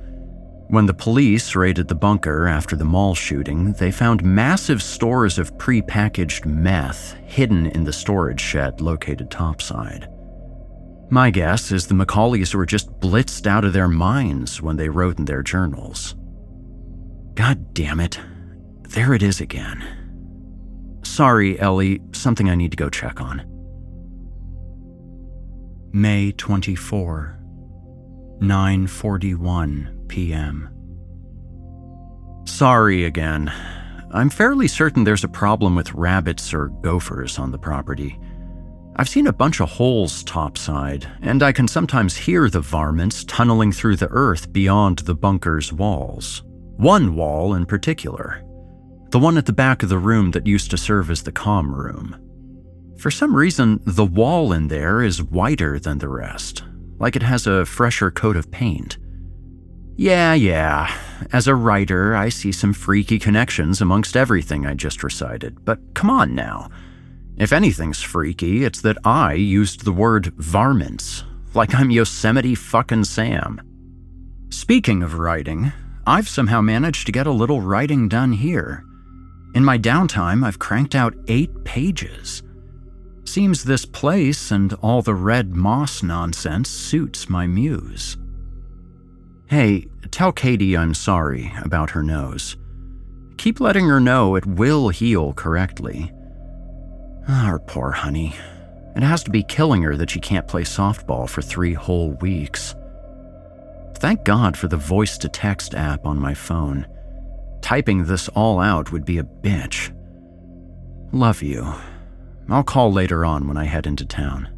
When 0.69 0.87
the 0.87 0.95
police 0.95 1.55
raided 1.55 1.89
the 1.89 1.95
bunker 1.95 2.47
after 2.47 2.77
the 2.77 2.85
mall 2.85 3.15
shooting, 3.15 3.73
they 3.75 3.91
found 3.91 4.25
massive 4.25 4.83
stores 4.83 5.39
of 5.39 5.57
pre-packaged 5.59 6.45
meth 6.45 7.13
hidden 7.25 7.67
in 7.67 7.85
the 7.85 7.93
storage 7.93 8.41
shed 8.41 8.81
located 8.81 9.31
topside. 9.31 10.09
My 11.09 11.31
guess 11.31 11.71
is 11.71 11.87
the 11.87 11.95
Macaulays 11.95 12.53
were 12.53 12.67
just 12.67 12.91
blitzed 13.01 13.47
out 13.47 13.65
of 13.65 13.73
their 13.73 13.89
minds 13.89 14.61
when 14.61 14.77
they 14.77 14.89
wrote 14.89 15.19
in 15.19 15.25
their 15.25 15.43
journals. 15.43 16.17
God 17.35 17.73
damn 17.73 18.01
it. 18.01 18.19
There 18.83 19.15
it 19.15 19.23
is 19.23 19.41
again. 19.41 21.01
Sorry, 21.05 21.59
Ellie, 21.61 22.03
something 22.13 22.51
I 22.51 22.57
need 22.57 22.73
to 22.73 22.77
go 22.77 22.91
check 22.91 23.21
on. 23.21 23.56
May 25.97 26.33
24, 26.33 27.39
9:41 28.43 30.09
p.m. 30.09 30.69
Sorry 32.45 33.07
again. 33.07 33.51
I'm 34.13 34.29
fairly 34.29 34.69
certain 34.69 35.05
there's 35.05 35.25
a 35.25 35.29
problem 35.29 35.75
with 35.75 35.95
rabbits 35.95 36.53
or 36.53 36.69
gophers 36.83 37.39
on 37.39 37.51
the 37.51 37.57
property. 37.57 38.21
I've 38.97 39.09
seen 39.09 39.27
a 39.27 39.33
bunch 39.33 39.63
of 39.63 39.71
holes 39.71 40.23
topside, 40.25 41.11
and 41.23 41.43
I 41.43 41.53
can 41.53 41.67
sometimes 41.67 42.15
hear 42.15 42.51
the 42.51 42.61
varmints 42.61 43.25
tunneling 43.25 43.73
through 43.73 43.97
the 43.97 44.11
earth 44.11 44.53
beyond 44.53 44.99
the 44.99 45.15
bunker's 45.15 45.73
walls. 45.73 46.43
One 46.77 47.17
wall 47.17 47.55
in 47.55 47.65
particular, 47.65 48.43
the 49.13 49.19
one 49.19 49.39
at 49.39 49.47
the 49.47 49.55
back 49.55 49.83
of 49.83 49.89
the 49.89 49.99
room 49.99 50.33
that 50.33 50.47
used 50.47 50.71
to 50.73 50.77
serve 50.77 51.11
as 51.11 51.23
the 51.23 51.33
comm 51.33 51.75
room. 51.75 52.26
For 52.99 53.11
some 53.11 53.37
reason, 53.37 53.81
the 53.85 54.05
wall 54.05 54.53
in 54.53 54.69
there 54.69 55.03
is 55.03 55.23
whiter 55.23 55.79
than 55.79 55.99
the 55.99 56.09
rest, 56.09 56.65
like 56.99 57.15
it 57.17 57.23
has 57.23 57.47
a 57.47 57.67
fresher 57.67 58.11
coat 58.11 58.37
of 58.37 58.51
paint. 58.51 58.99
Yeah, 59.97 60.35
yeah, 60.35 60.95
as 61.33 61.49
a 61.49 61.55
writer, 61.55 62.15
I 62.15 62.29
see 62.29 62.53
some 62.53 62.73
freaky 62.73 63.19
connections 63.19 63.81
amongst 63.81 64.17
everything 64.17 64.67
I 64.67 64.75
just 64.75 65.03
recited, 65.03 65.65
but 65.65 65.79
come 65.95 66.11
on 66.11 66.35
now. 66.35 66.69
If 67.37 67.53
anything's 67.53 68.03
freaky, 68.03 68.65
it's 68.65 68.81
that 68.83 68.99
I 69.05 69.35
used 69.35 69.85
the 69.85 69.93
word 69.93 70.33
varmints, 70.37 71.25
like 71.55 71.75
I'm 71.75 71.91
Yosemite 71.91 72.55
fucking 72.55 73.05
Sam. 73.05 73.61
Speaking 74.51 75.03
of 75.03 75.19
writing, 75.19 75.73
I've 76.07 76.29
somehow 76.29 76.61
managed 76.61 77.07
to 77.07 77.13
get 77.13 77.27
a 77.27 77.33
little 77.33 77.61
writing 77.61 78.09
done 78.09 78.33
here. 78.33 78.85
In 79.55 79.65
my 79.65 79.79
downtime, 79.79 80.45
I've 80.45 80.59
cranked 80.59 80.95
out 80.95 81.15
eight 81.29 81.65
pages. 81.65 82.43
Seems 83.27 83.65
this 83.65 83.85
place 83.85 84.51
and 84.51 84.73
all 84.75 85.03
the 85.03 85.15
red 85.15 85.55
moss 85.55 86.03
nonsense 86.03 86.71
suits 86.71 87.29
my 87.29 87.47
muse. 87.47 88.17
Hey, 89.49 89.87
tell 90.11 90.33
Katie 90.33 90.77
I'm 90.77 90.95
sorry 90.95 91.53
about 91.63 91.91
her 91.91 92.03
nose. 92.03 92.57
Keep 93.37 93.61
letting 93.61 93.87
her 93.89 94.01
know 94.01 94.37
it 94.37 94.47
will 94.47 94.89
heal 94.89 95.35
correctly. 95.35 96.13
Ah, 97.29 97.49
Our 97.49 97.59
poor 97.59 97.91
honey. 97.91 98.35
It 98.95 99.03
has 99.03 99.23
to 99.25 99.31
be 99.31 99.43
killing 99.43 99.83
her 99.83 99.97
that 99.97 100.11
she 100.11 100.21
can't 100.21 100.49
play 100.49 100.63
softball 100.63 101.29
for 101.29 101.43
three 101.43 101.75
whole 101.75 102.13
weeks. 102.13 102.75
Thank 103.99 104.25
God 104.25 104.57
for 104.57 104.69
the 104.69 104.77
voice 104.77 105.19
to 105.19 105.29
text 105.29 105.75
app 105.75 106.07
on 106.07 106.19
my 106.19 106.33
phone. 106.33 106.87
Typing 107.61 108.05
this 108.05 108.29
all 108.29 108.61
out 108.61 108.93
would 108.93 109.05
be 109.05 109.19
a 109.19 109.25
bitch. 109.25 109.93
Love 111.13 111.43
you. 111.43 111.75
I'll 112.49 112.65
call 112.65 112.93
later 112.93 113.25
on 113.25 113.49
when 113.49 113.57
I 113.57 113.65
head 113.65 113.87
into 113.87 114.05
town. 114.05 114.49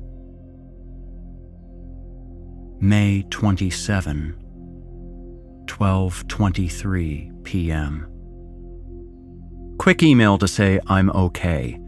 May 2.80 3.22
27, 3.30 4.34
12:23 5.66 7.44
p.m. 7.44 8.06
Quick 9.78 10.02
email 10.02 10.38
to 10.38 10.48
say 10.48 10.80
I'm 10.86 11.10
okay. 11.10 11.78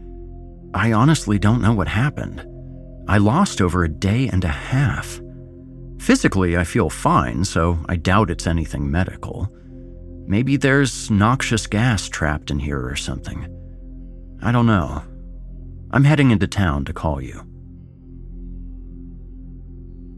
I 0.73 0.93
honestly 0.93 1.37
don't 1.37 1.61
know 1.61 1.73
what 1.73 1.87
happened. 1.87 2.45
I 3.07 3.17
lost 3.17 3.61
over 3.61 3.83
a 3.83 3.89
day 3.89 4.27
and 4.27 4.43
a 4.43 4.49
half. 4.49 5.19
Physically, 5.99 6.57
I 6.57 6.63
feel 6.63 6.89
fine, 6.89 7.43
so 7.45 7.77
I 7.87 7.95
doubt 7.95 8.31
it's 8.31 8.47
anything 8.47 8.89
medical. 8.89 9.49
Maybe 10.25 10.57
there's 10.57 11.11
noxious 11.11 11.67
gas 11.67 12.07
trapped 12.07 12.51
in 12.51 12.59
here 12.59 12.83
or 12.83 12.95
something. 12.95 13.45
I 14.41 14.51
don't 14.51 14.65
know. 14.65 15.03
I'm 15.93 16.05
heading 16.05 16.31
into 16.31 16.47
town 16.47 16.85
to 16.85 16.93
call 16.93 17.21
you. 17.21 17.45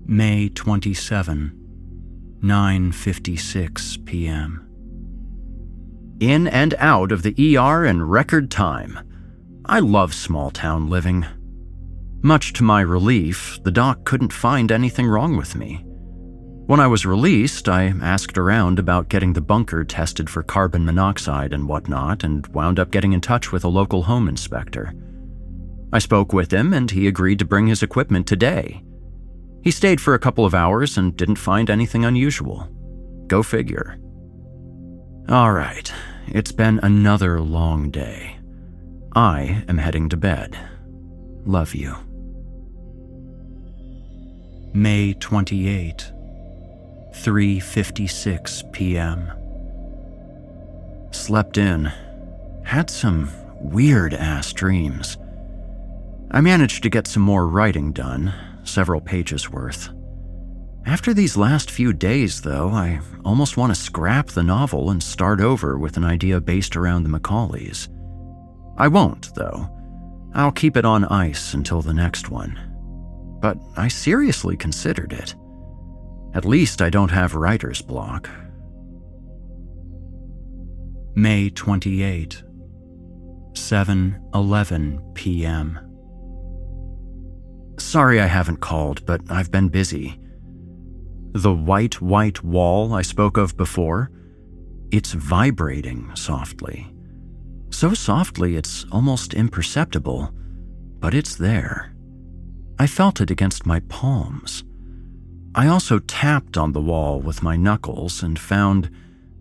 May 0.05 0.49
27, 0.49 2.39
9:56 2.43 4.05
p.m. 4.05 4.67
In 6.19 6.47
and 6.47 6.75
out 6.77 7.11
of 7.11 7.23
the 7.23 7.57
ER 7.57 7.85
in 7.85 8.03
record 8.03 8.51
time. 8.51 8.99
I 9.65 9.79
love 9.79 10.13
small 10.13 10.51
town 10.51 10.91
living. 10.91 11.25
Much 12.21 12.53
to 12.53 12.63
my 12.63 12.81
relief, 12.81 13.59
the 13.63 13.71
doc 13.71 14.03
couldn't 14.03 14.31
find 14.31 14.71
anything 14.71 15.07
wrong 15.07 15.35
with 15.35 15.55
me. 15.55 15.83
When 16.67 16.79
I 16.79 16.87
was 16.87 17.05
released, 17.05 17.67
I 17.67 17.85
asked 17.85 18.37
around 18.37 18.77
about 18.77 19.09
getting 19.09 19.33
the 19.33 19.41
bunker 19.41 19.83
tested 19.83 20.29
for 20.29 20.43
carbon 20.43 20.85
monoxide 20.85 21.51
and 21.51 21.67
whatnot, 21.67 22.23
and 22.23 22.45
wound 22.47 22.79
up 22.79 22.91
getting 22.91 23.13
in 23.13 23.21
touch 23.21 23.51
with 23.51 23.63
a 23.63 23.69
local 23.69 24.03
home 24.03 24.29
inspector. 24.29 24.93
I 25.93 25.99
spoke 25.99 26.33
with 26.33 26.51
him, 26.51 26.73
and 26.73 26.89
he 26.89 27.07
agreed 27.07 27.37
to 27.39 27.45
bring 27.45 27.67
his 27.67 27.83
equipment 27.83 28.25
today. 28.25 28.83
He 29.61 29.69
stayed 29.69 30.01
for 30.01 30.15
a 30.15 30.19
couple 30.19 30.43
of 30.43 30.55
hours 30.55 30.97
and 30.97 31.15
didn't 31.15 31.35
find 31.35 31.69
anything 31.69 32.03
unusual. 32.03 32.67
Go 33.27 33.43
figure. 33.43 33.99
All 35.29 35.53
right, 35.53 35.93
it's 36.27 36.51
been 36.51 36.79
another 36.81 37.39
long 37.39 37.91
day. 37.91 38.37
I 39.15 39.63
am 39.69 39.77
heading 39.77 40.09
to 40.09 40.17
bed. 40.17 40.57
Love 41.45 41.75
you. 41.75 41.95
May 44.73 45.13
28, 45.13 46.11
3:56 47.13 48.73
p.m. 48.73 49.31
Slept 51.11 51.59
in. 51.59 51.91
Had 52.65 52.89
some 52.89 53.29
weird 53.61 54.15
ass 54.15 54.51
dreams. 54.51 55.17
I 56.33 56.41
managed 56.41 56.81
to 56.81 56.89
get 56.89 57.05
some 57.05 57.21
more 57.21 57.47
writing 57.47 57.91
done, 57.91 58.33
several 58.63 58.99
pages 58.99 59.51
worth. 59.51 59.89
After 60.83 61.13
these 61.13 61.37
last 61.37 61.69
few 61.69 61.93
days, 61.93 62.41
though, 62.41 62.69
I 62.69 63.01
almost 63.23 63.55
want 63.55 63.73
to 63.73 63.79
scrap 63.79 64.29
the 64.29 64.41
novel 64.41 64.89
and 64.89 65.01
start 65.01 65.39
over 65.39 65.77
with 65.77 65.95
an 65.95 66.03
idea 66.03 66.41
based 66.41 66.75
around 66.75 67.03
the 67.03 67.09
Macaulays. 67.09 67.87
I 68.79 68.87
won't, 68.87 69.33
though. 69.35 69.69
I'll 70.33 70.51
keep 70.51 70.75
it 70.75 70.85
on 70.85 71.05
ice 71.05 71.53
until 71.53 71.83
the 71.83 71.93
next 71.93 72.31
one. 72.31 72.59
But 73.39 73.59
I 73.77 73.87
seriously 73.87 74.57
considered 74.57 75.13
it. 75.13 75.35
At 76.33 76.45
least 76.45 76.81
I 76.81 76.89
don't 76.89 77.11
have 77.11 77.35
writer's 77.35 77.83
block. 77.83 78.27
May 81.15 81.51
28, 81.51 82.41
7:11 83.53 85.13
p.m. 85.13 85.92
Sorry 87.77 88.19
I 88.19 88.27
haven't 88.27 88.57
called, 88.57 89.05
but 89.05 89.21
I've 89.29 89.51
been 89.51 89.69
busy. 89.69 90.19
The 91.33 91.53
white, 91.53 92.01
white 92.01 92.43
wall 92.43 92.93
I 92.93 93.01
spoke 93.01 93.37
of 93.37 93.57
before, 93.57 94.11
it's 94.91 95.13
vibrating 95.13 96.15
softly. 96.15 96.93
So 97.71 97.93
softly 97.95 98.55
it's 98.55 98.85
almost 98.91 99.33
imperceptible, 99.33 100.31
but 100.99 101.15
it's 101.15 101.35
there. 101.35 101.95
I 102.77 102.85
felt 102.85 103.19
it 103.19 103.31
against 103.31 103.65
my 103.65 103.79
palms. 103.81 104.63
I 105.55 105.67
also 105.67 105.99
tapped 105.99 106.57
on 106.57 106.71
the 106.71 106.81
wall 106.81 107.19
with 107.19 107.41
my 107.41 107.55
knuckles 107.55 108.21
and 108.21 108.37
found 108.37 108.91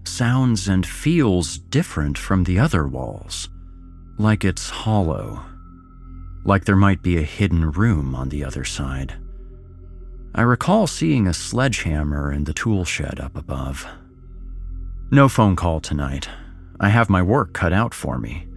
sounds 0.05 0.69
and 0.69 0.87
feels 0.87 1.59
different 1.59 2.17
from 2.17 2.45
the 2.45 2.59
other 2.59 2.87
walls, 2.87 3.49
like 4.19 4.45
it's 4.45 4.71
hollow 4.71 5.45
like 6.45 6.65
there 6.65 6.77
might 6.77 7.03
be 7.03 7.19
a 7.19 7.23
hidden 7.23 7.71
room 7.71 8.15
on 8.15 8.29
the 8.29 8.45
other 8.45 8.65
side. 8.65 9.15
I 10.35 10.43
recall 10.43 10.87
seeing 10.87 11.27
a 11.27 11.35
sledgehammer 11.35 12.33
in 12.33 12.45
the 12.45 12.55
tool 12.55 12.85
shed 12.85 13.21
up 13.21 13.37
above. 13.37 13.87
No 15.11 15.29
phone 15.29 15.57
call 15.57 15.81
tonight. 15.81 16.29
I 16.81 16.89
have 16.89 17.11
my 17.11 17.23
work 17.23 17.53
cut 17.53 17.73
out 17.73 17.93
for 17.93 18.19
me. 18.19 18.49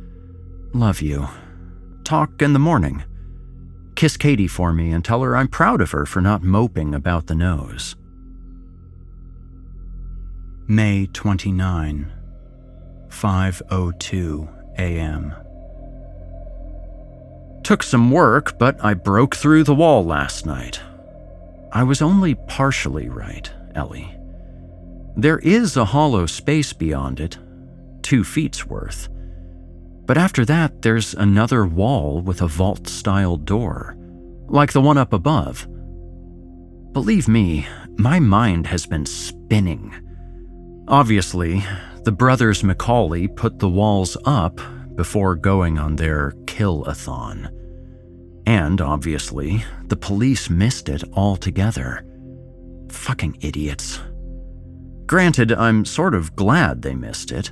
Love 0.73 1.01
you. 1.01 1.27
Talk 2.03 2.41
in 2.41 2.53
the 2.53 2.59
morning. 2.59 3.03
Kiss 3.95 4.17
Katie 4.17 4.47
for 4.47 4.73
me 4.73 4.91
and 4.91 5.03
tell 5.03 5.21
her 5.21 5.35
I'm 5.35 5.47
proud 5.47 5.81
of 5.81 5.91
her 5.91 6.05
for 6.05 6.21
not 6.21 6.43
moping 6.43 6.95
about 6.95 7.27
the 7.27 7.35
nose. 7.35 7.95
May 10.67 11.07
29, 11.07 12.11
5:02 13.09 14.79
a.m. 14.79 15.44
Took 17.65 17.81
some 17.81 18.11
work, 18.11 18.59
but 18.59 18.77
I 18.85 18.93
broke 18.93 19.35
through 19.35 19.63
the 19.63 19.73
wall 19.73 20.05
last 20.05 20.45
night. 20.45 20.79
I 21.71 21.81
was 21.81 21.99
only 21.99 22.35
partially 22.35 23.09
right, 23.09 23.51
Ellie. 23.73 24.15
There 25.17 25.39
is 25.39 25.75
a 25.75 25.85
hollow 25.85 26.27
space 26.27 26.73
beyond 26.73 27.19
it, 27.19 27.39
two 28.03 28.23
feet's 28.23 28.67
worth. 28.67 29.09
But 30.05 30.15
after 30.15 30.45
that, 30.45 30.83
there's 30.83 31.15
another 31.15 31.65
wall 31.65 32.21
with 32.21 32.43
a 32.43 32.47
vault 32.47 32.87
style 32.87 33.35
door, 33.35 33.97
like 34.45 34.71
the 34.71 34.79
one 34.81 34.99
up 34.99 35.11
above. 35.11 35.67
Believe 36.91 37.27
me, 37.27 37.65
my 37.97 38.19
mind 38.19 38.67
has 38.67 38.85
been 38.85 39.07
spinning. 39.07 39.91
Obviously, 40.87 41.63
the 42.03 42.11
brothers 42.11 42.63
Macaulay 42.63 43.27
put 43.27 43.57
the 43.57 43.69
walls 43.69 44.15
up 44.23 44.61
before 44.93 45.33
going 45.33 45.79
on 45.79 45.95
their 45.95 46.33
kill-a-thon. 46.45 47.49
And 48.45 48.79
obviously, 48.81 49.63
the 49.85 49.95
police 49.95 50.49
missed 50.49 50.89
it 50.89 51.03
altogether. 51.13 52.05
Fucking 52.89 53.37
idiots. 53.41 53.99
Granted, 55.05 55.51
I'm 55.51 55.85
sort 55.85 56.15
of 56.15 56.35
glad 56.35 56.81
they 56.81 56.95
missed 56.95 57.31
it. 57.31 57.51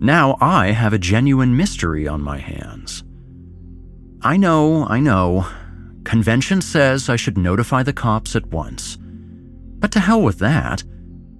Now 0.00 0.36
I 0.40 0.72
have 0.72 0.92
a 0.92 0.98
genuine 0.98 1.56
mystery 1.56 2.06
on 2.06 2.22
my 2.22 2.38
hands. 2.38 3.02
I 4.22 4.36
know, 4.36 4.86
I 4.86 5.00
know. 5.00 5.46
Convention 6.04 6.60
says 6.60 7.08
I 7.08 7.16
should 7.16 7.36
notify 7.36 7.82
the 7.82 7.92
cops 7.92 8.36
at 8.36 8.46
once. 8.46 8.96
But 9.80 9.92
to 9.92 10.00
hell 10.00 10.22
with 10.22 10.38
that. 10.38 10.82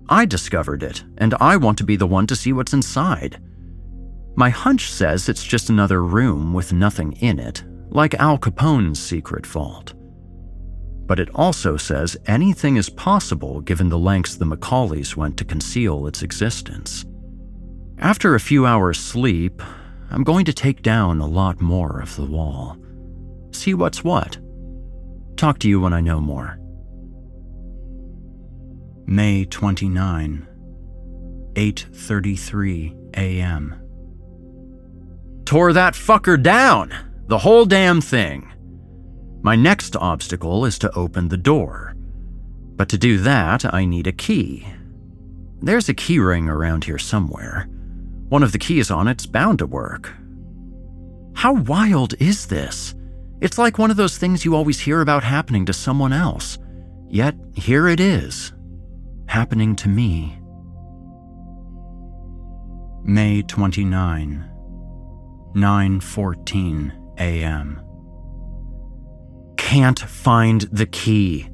I 0.09 0.25
discovered 0.25 0.83
it, 0.83 1.05
and 1.19 1.35
I 1.41 1.57
want 1.57 1.79
to 1.79 1.85
be 1.85 1.97
the 1.97 2.07
one 2.07 2.27
to 2.29 2.37
see 2.37 2.53
what's 2.53 2.73
inside. 2.73 3.41
My 4.37 4.51
hunch 4.51 4.91
says 4.91 5.29
it's 5.29 5.45
just 5.45 5.69
another 5.69 6.03
room 6.03 6.55
with 6.55 6.73
nothing 6.73 7.13
in 7.15 7.39
it, 7.39 7.63
like 7.91 8.15
Al 8.15 8.39
Capone's 8.39 9.01
secret 9.01 9.47
vault. 9.47 9.95
But 11.07 11.19
it 11.19 11.31
also 11.35 11.77
says 11.77 12.17
anything 12.27 12.77
is 12.77 12.91
possible 12.91 13.61
given 13.63 13.89
the 13.89 13.99
lengths 13.99 14.37
the 14.37 14.45
Macaulays 14.45 15.17
went 15.17 15.37
to 15.39 15.45
conceal 15.45 16.07
its 16.07 16.23
existence. 16.23 17.05
After 17.99 18.35
a 18.35 18.41
few 18.41 18.67
hours' 18.67 19.01
sleep, 19.01 19.63
I'm 20.11 20.23
going 20.23 20.45
to 20.45 20.53
take 20.53 20.83
down 20.83 21.21
a 21.21 21.27
lot 21.27 21.61
more 21.61 22.01
of 22.01 22.15
the 22.17 22.27
wall. 22.27 22.77
See 23.53 23.75
what's 23.75 24.05
what. 24.05 24.39
Talk 25.37 25.59
to 25.61 25.69
you 25.69 25.81
when 25.81 25.93
I 25.93 26.01
know 26.01 26.21
more. 26.21 26.59
May 29.07 29.47
29, 29.47 30.47
8:33 31.55 33.17
a.m. 33.17 33.75
Tore 35.45 35.73
that 35.73 35.95
fucker 35.95 36.41
down. 36.41 37.08
The 37.29 37.39
whole 37.39 37.67
damn 37.67 38.01
thing. 38.01 38.51
My 39.43 39.55
next 39.55 39.95
obstacle 39.97 40.65
is 40.65 40.79
to 40.79 40.95
open 40.97 41.29
the 41.29 41.37
door. 41.37 41.95
But 42.77 42.89
to 42.89 42.97
do 42.97 43.19
that, 43.19 43.73
I 43.75 43.85
need 43.85 44.07
a 44.07 44.13
key. 44.13 44.67
There's 45.61 45.91
a 45.91 45.95
keyring 45.95 46.49
around 46.49 46.85
here 46.85 46.97
somewhere. 46.97 47.69
One 48.31 48.43
of 48.43 48.53
the 48.53 48.59
keys 48.59 48.91
on 48.91 49.09
it's 49.09 49.27
bound 49.27 49.59
to 49.59 49.67
work. 49.67 50.11
How 51.35 51.53
wild 51.53 52.15
is 52.19 52.47
this? 52.47 52.95
It's 53.43 53.59
like 53.59 53.77
one 53.77 53.91
of 53.91 53.99
those 53.99 54.17
things 54.17 54.47
you 54.47 54.57
always 54.57 54.81
hear 54.81 55.03
about 55.03 55.23
happening 55.23 55.67
to 55.67 55.75
someone 55.75 56.15
else. 56.15 56.57
Yet 57.11 57.35
here 57.55 57.89
it 57.89 58.01
is, 58.01 58.55
happening 59.27 59.77
to 59.77 59.89
me. 59.89 60.39
May 63.05 63.43
29, 63.43 64.51
9:14 65.55 66.98
a.m. 67.19 67.83
Can't 69.57 69.99
find 69.99 70.63
the 70.63 70.87
key. 70.87 71.49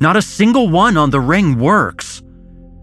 Not 0.00 0.16
a 0.16 0.22
single 0.22 0.68
one 0.68 0.96
on 0.96 1.10
the 1.10 1.20
ring 1.20 1.58
works. 1.58 2.22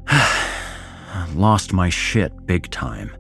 Lost 1.34 1.72
my 1.74 1.90
shit 1.90 2.46
big 2.46 2.70
time, 2.72 3.16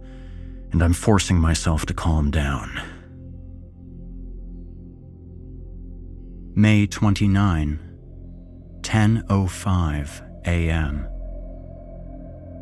and 0.71 0.83
I'm 0.83 0.93
forcing 0.93 1.39
myself 1.39 1.85
to 1.87 1.93
calm 1.93 2.31
down. 2.31 2.81
May 6.55 6.87
29, 6.87 7.79
10:05 8.81 10.47
a.m. 10.47 11.07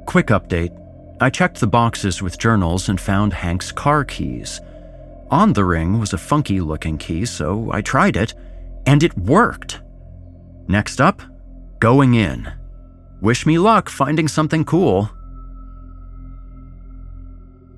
Quick 0.06 0.27
update. 0.27 0.77
I 1.21 1.29
checked 1.29 1.60
the 1.60 1.67
boxes 1.67 2.21
with 2.21 2.39
journals 2.39 2.89
and 2.89 2.99
found 2.99 3.34
Hank's 3.34 3.71
car 3.71 4.03
keys. 4.03 4.60
On 5.34 5.52
the 5.54 5.65
ring 5.65 6.00
was 6.00 6.13
a 6.13 6.17
funky 6.19 6.62
looking 6.62 7.00
key, 7.00 7.26
so 7.26 7.72
I 7.74 7.82
tried 7.82 8.17
it, 8.17 8.36
and 8.86 9.02
it 9.02 9.17
worked. 9.17 9.82
Next 10.67 11.02
up, 11.02 11.24
going 11.80 12.13
in. 12.13 12.54
Wish 13.19 13.43
me 13.48 13.58
luck 13.58 13.89
finding 13.89 14.28
something 14.28 14.63
cool. 14.63 15.10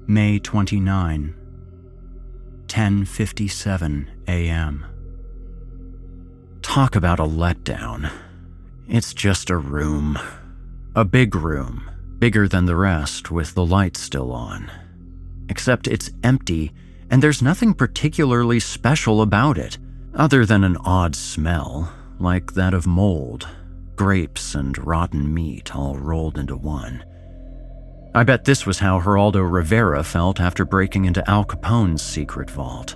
May 0.06 0.38
29, 0.38 1.34
10:57 2.68 4.08
a.m. 4.28 4.86
Talk 6.62 6.98
about 6.98 7.22
a 7.22 7.24
letdown. 7.24 8.12
It's 8.89 9.13
just 9.13 9.50
a 9.50 9.56
room. 9.56 10.20
A 10.94 11.06
big 11.06 11.34
room, 11.34 11.89
bigger 12.20 12.50
than 12.50 12.65
the 12.65 12.76
rest, 12.76 13.32
with 13.32 13.54
the 13.54 13.65
lights 13.65 14.02
still 14.02 14.34
on. 14.34 14.70
Except 15.48 15.88
it's 15.88 16.12
empty, 16.22 16.74
and 17.10 17.22
there's 17.22 17.41
nothing 17.41 17.74
particularly 17.74 18.60
special 18.60 19.22
about 19.22 19.58
it, 19.58 19.78
other 20.13 20.46
than 20.46 20.63
an 20.63 20.78
odd 20.78 21.15
smell, 21.15 21.94
like 22.20 22.54
that 22.54 22.74
of 22.74 22.88
mold, 22.88 23.48
grapes, 23.96 24.56
and 24.56 24.78
rotten 24.86 25.34
meat 25.34 25.76
all 25.76 25.96
rolled 25.98 26.38
into 26.38 26.56
one. 26.56 27.04
I 28.13 28.24
bet 28.24 28.46
this 28.46 28.65
was 28.65 28.80
how 28.80 29.02
Geraldo 29.02 29.41
Rivera 29.50 30.04
felt 30.04 30.39
after 30.39 30.63
breaking 30.65 31.06
into 31.06 31.30
Al 31.30 31.44
Capone's 31.44 32.02
secret 32.02 32.50
vault. 32.50 32.96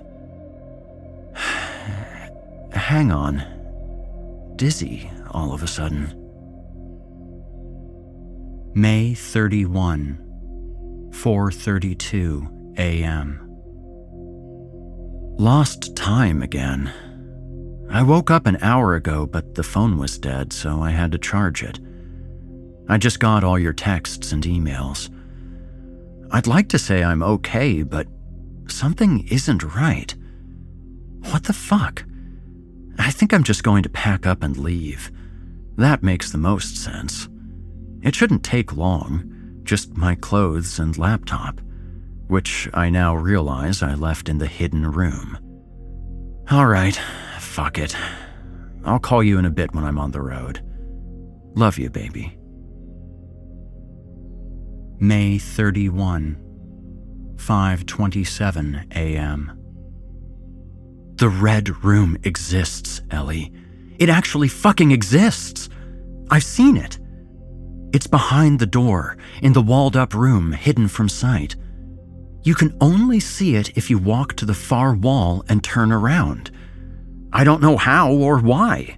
Hang 2.72 3.12
on 3.12 3.60
dizzy 4.60 5.10
all 5.32 5.54
of 5.54 5.64
a 5.64 5.68
sudden. 5.68 6.14
May 8.76 9.14
31, 9.14 10.20
4:32 11.12 12.78
a.m. 12.78 13.49
Lost 15.40 15.96
time 15.96 16.42
again. 16.42 16.92
I 17.90 18.04
woke 18.04 18.30
up 18.30 18.46
an 18.46 18.58
hour 18.62 18.96
ago, 18.96 19.26
but 19.26 19.56
the 19.56 19.64
phone 19.64 19.98
was 19.98 20.18
dead, 20.18 20.52
so 20.52 20.82
I 20.82 20.90
had 20.90 21.14
to 21.14 21.18
charge 21.18 21.64
it. 21.64 21.80
I 22.90 22.98
just 22.98 23.22
got 23.22 23.46
all 23.46 23.58
your 23.58 23.72
texts 23.72 24.34
and 24.34 24.44
emails. 24.44 25.10
I'd 26.30 26.46
like 26.46 26.68
to 26.70 26.78
say 26.78 27.06
I'm 27.06 27.24
okay, 27.24 27.84
but 27.84 28.08
something 28.68 29.26
isn't 29.30 29.64
right. 29.64 30.14
What 31.30 31.46
the 31.46 31.54
fuck? 31.54 32.04
I 32.98 33.10
think 33.10 33.34
I'm 33.34 33.46
just 33.46 33.64
going 33.64 33.84
to 33.84 33.90
pack 33.90 34.28
up 34.28 34.44
and 34.44 34.58
leave. 34.58 35.10
That 35.78 36.04
makes 36.04 36.34
the 36.34 36.38
most 36.38 36.76
sense. 36.76 37.30
It 38.02 38.14
shouldn't 38.14 38.44
take 38.44 38.76
long, 38.76 39.62
just 39.64 39.96
my 39.96 40.16
clothes 40.16 40.80
and 40.80 40.98
laptop, 40.98 41.62
which 42.30 42.70
I 42.74 42.90
now 42.90 43.16
realize 43.16 43.82
I 43.82 43.96
left 43.96 44.30
in 44.30 44.38
the 44.38 44.48
hidden 44.48 44.90
room. 44.92 45.38
Alright, 46.52 46.96
fuck 47.40 47.78
it. 47.78 47.96
I'll 48.86 49.00
call 49.00 49.24
you 49.24 49.40
in 49.40 49.46
a 49.46 49.50
bit 49.50 49.74
when 49.74 49.84
I'm 49.84 49.98
on 49.98 50.12
the 50.12 50.22
road. 50.22 50.62
Love 51.56 51.80
you, 51.80 51.90
baby. 51.90 52.38
May 55.00 55.40
31, 55.40 56.38
5:27 57.36 58.92
a.m. 58.96 59.52
The 61.16 61.30
Red 61.30 61.84
Room 61.84 62.16
exists, 62.24 63.02
Ellie. 63.10 63.52
It 63.98 64.10
actually 64.10 64.50
fucking 64.50 64.92
exists. 64.92 65.68
I've 66.30 66.44
seen 66.44 66.78
it. 66.78 67.00
It's 67.92 68.08
behind 68.08 68.60
the 68.60 68.68
door, 68.68 69.18
in 69.42 69.54
the 69.54 69.64
walled 69.64 69.98
up 69.98 70.14
room, 70.14 70.52
hidden 70.52 70.88
from 70.88 71.10
sight. 71.10 71.56
You 72.50 72.56
can 72.56 72.76
only 72.82 73.20
see 73.20 73.56
it 73.58 73.78
if 73.78 73.92
you 73.92 74.00
walk 74.00 74.34
to 74.38 74.44
the 74.44 74.56
far 74.56 74.96
wall 74.96 75.46
and 75.48 75.64
turn 75.64 75.92
around. 75.92 76.50
I 77.32 77.44
don't 77.44 77.62
know 77.62 77.78
how 77.78 78.12
or 78.12 78.40
why. 78.40 78.98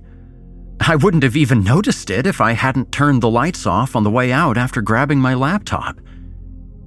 I 0.79 0.95
wouldn't 0.95 1.23
have 1.23 1.35
even 1.35 1.61
noticed 1.61 2.09
it 2.09 2.25
if 2.25 2.39
I 2.39 2.53
hadn't 2.53 2.93
turned 2.93 3.21
the 3.21 3.29
lights 3.29 3.65
off 3.65 3.93
on 3.93 4.05
the 4.05 4.09
way 4.09 4.31
out 4.31 4.57
after 4.57 4.81
grabbing 4.81 5.19
my 5.19 5.33
laptop. 5.33 5.99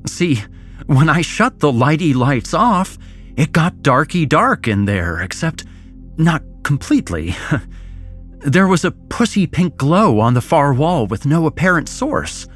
See, 0.07 0.42
when 0.87 1.11
I 1.11 1.20
shut 1.20 1.59
the 1.59 1.70
lighty 1.70 2.14
lights 2.14 2.55
off, 2.55 2.96
it 3.37 3.53
got 3.53 3.83
darky 3.83 4.24
dark 4.24 4.66
in 4.66 4.87
there, 4.87 5.20
except 5.20 5.66
not 6.16 6.42
completely. 6.62 7.37
there 8.38 8.68
was 8.68 8.87
a 8.87 8.90
pussy 9.11 9.46
pink 9.46 9.77
glow 9.77 10.18
on 10.18 10.33
the 10.33 10.40
far 10.40 10.72
wall 10.72 11.07
with 11.07 11.27
no 11.27 11.44
apparent 11.44 11.90
source. 11.90 12.48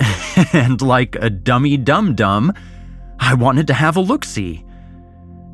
and 0.52 0.82
like 0.82 1.14
a 1.20 1.30
dummy 1.30 1.76
dum 1.76 2.16
dum, 2.16 2.52
I 3.24 3.34
wanted 3.34 3.68
to 3.68 3.74
have 3.74 3.96
a 3.96 4.00
look 4.00 4.24
see. 4.24 4.64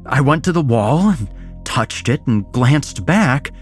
I 0.06 0.22
went 0.22 0.42
to 0.44 0.52
the 0.52 0.62
wall 0.62 1.10
and 1.10 1.28
touched 1.66 2.08
it 2.08 2.26
and 2.26 2.50
glanced 2.50 3.04
back, 3.04 3.52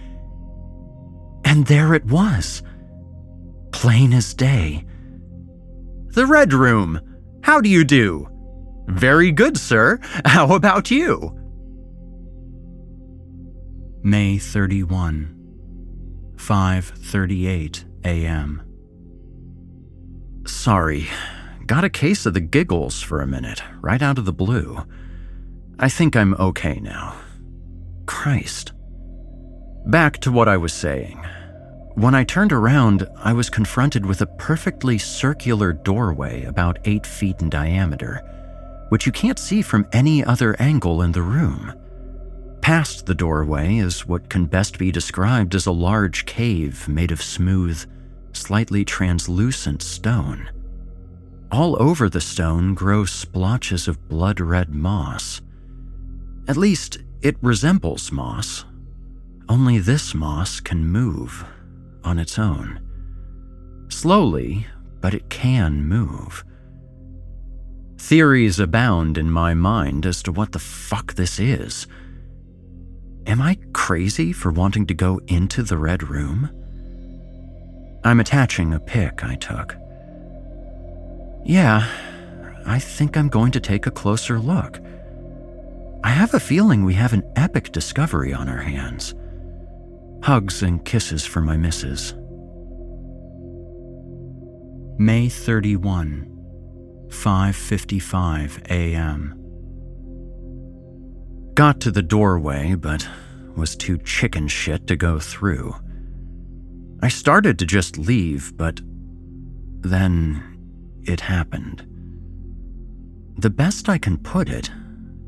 and 1.44 1.66
there 1.66 1.92
it 1.92 2.04
was. 2.06 2.62
Plain 3.72 4.12
as 4.12 4.32
day. 4.32 4.84
The 6.14 6.24
Red 6.24 6.52
Room. 6.52 7.00
How 7.42 7.60
do 7.60 7.68
you 7.68 7.82
do? 7.82 8.28
Very 8.86 9.32
good, 9.32 9.58
sir. 9.58 9.98
How 10.24 10.54
about 10.54 10.88
you? 10.88 11.36
May 14.04 14.38
31, 14.38 15.34
5:38 16.36 17.84
a.m. 18.04 18.62
Sorry. 20.46 21.08
Got 21.66 21.84
a 21.84 21.90
case 21.90 22.24
of 22.26 22.34
the 22.34 22.40
giggles 22.40 23.02
for 23.02 23.20
a 23.20 23.26
minute, 23.26 23.62
right 23.80 24.00
out 24.00 24.18
of 24.18 24.24
the 24.24 24.32
blue. 24.32 24.86
I 25.78 25.88
think 25.88 26.16
I'm 26.16 26.34
okay 26.34 26.80
now. 26.80 27.16
Christ. 28.06 28.72
Back 29.86 30.18
to 30.20 30.32
what 30.32 30.48
I 30.48 30.56
was 30.56 30.72
saying. 30.72 31.22
When 31.94 32.14
I 32.14 32.24
turned 32.24 32.52
around, 32.52 33.08
I 33.16 33.32
was 33.32 33.50
confronted 33.50 34.06
with 34.06 34.20
a 34.22 34.26
perfectly 34.26 34.98
circular 34.98 35.72
doorway 35.72 36.44
about 36.44 36.78
eight 36.84 37.06
feet 37.06 37.40
in 37.40 37.50
diameter 37.50 38.22
which 38.88 39.06
you 39.06 39.12
can't 39.12 39.38
see 39.38 39.62
from 39.62 39.86
any 39.92 40.24
other 40.24 40.54
angle 40.60 41.02
in 41.02 41.12
the 41.12 41.22
room. 41.22 41.74
Past 42.60 43.06
the 43.06 43.14
doorway 43.14 43.76
is 43.76 44.06
what 44.06 44.28
can 44.28 44.46
best 44.46 44.78
be 44.78 44.90
described 44.90 45.54
as 45.54 45.66
a 45.66 45.72
large 45.72 46.26
cave 46.26 46.88
made 46.88 47.12
of 47.12 47.22
smooth, 47.22 47.84
slightly 48.32 48.84
translucent 48.84 49.82
stone. 49.82 50.48
All 51.52 51.80
over 51.80 52.08
the 52.08 52.20
stone 52.20 52.74
grow 52.74 53.04
splotches 53.04 53.86
of 53.86 54.08
blood 54.08 54.40
red 54.40 54.74
moss. 54.74 55.40
At 56.48 56.56
least, 56.56 56.98
it 57.22 57.36
resembles 57.40 58.10
moss. 58.10 58.64
Only 59.48 59.78
this 59.78 60.14
moss 60.14 60.58
can 60.60 60.86
move 60.86 61.44
on 62.02 62.18
its 62.18 62.38
own. 62.38 62.80
Slowly, 63.88 64.66
but 65.00 65.14
it 65.14 65.30
can 65.30 65.84
move. 65.84 66.44
Theories 67.98 68.58
abound 68.58 69.16
in 69.16 69.30
my 69.30 69.54
mind 69.54 70.04
as 70.04 70.22
to 70.24 70.32
what 70.32 70.52
the 70.52 70.58
fuck 70.58 71.14
this 71.14 71.38
is. 71.38 71.86
Am 73.26 73.40
I 73.40 73.58
crazy 73.72 74.32
for 74.32 74.50
wanting 74.50 74.86
to 74.86 74.94
go 74.94 75.20
into 75.26 75.62
the 75.62 75.78
Red 75.78 76.08
Room? 76.08 76.50
I'm 78.04 78.20
attaching 78.20 78.74
a 78.74 78.80
pic 78.80 79.24
I 79.24 79.36
took. 79.36 79.76
Yeah, 81.46 81.86
I 82.66 82.80
think 82.80 83.16
I'm 83.16 83.28
going 83.28 83.52
to 83.52 83.60
take 83.60 83.86
a 83.86 83.92
closer 83.92 84.40
look. 84.40 84.80
I 86.02 86.08
have 86.08 86.34
a 86.34 86.40
feeling 86.40 86.84
we 86.84 86.94
have 86.94 87.12
an 87.12 87.22
epic 87.36 87.70
discovery 87.70 88.34
on 88.34 88.48
our 88.48 88.58
hands. 88.58 89.14
Hugs 90.24 90.64
and 90.64 90.84
kisses 90.84 91.24
for 91.24 91.40
my 91.40 91.56
missus. 91.56 92.14
May 94.98 95.28
31, 95.28 96.26
5:55 97.10 98.68
a.m. 98.68 99.40
Got 101.54 101.80
to 101.82 101.92
the 101.92 102.02
doorway, 102.02 102.74
but 102.74 103.08
was 103.54 103.76
too 103.76 103.98
chicken 103.98 104.48
shit 104.48 104.88
to 104.88 104.96
go 104.96 105.20
through. 105.20 105.76
I 107.02 107.08
started 107.08 107.56
to 107.60 107.66
just 107.66 107.98
leave, 107.98 108.56
but 108.56 108.80
then 109.82 110.55
it 111.06 111.20
happened. 111.20 111.86
The 113.38 113.50
best 113.50 113.88
I 113.88 113.98
can 113.98 114.18
put 114.18 114.48
it, 114.48 114.70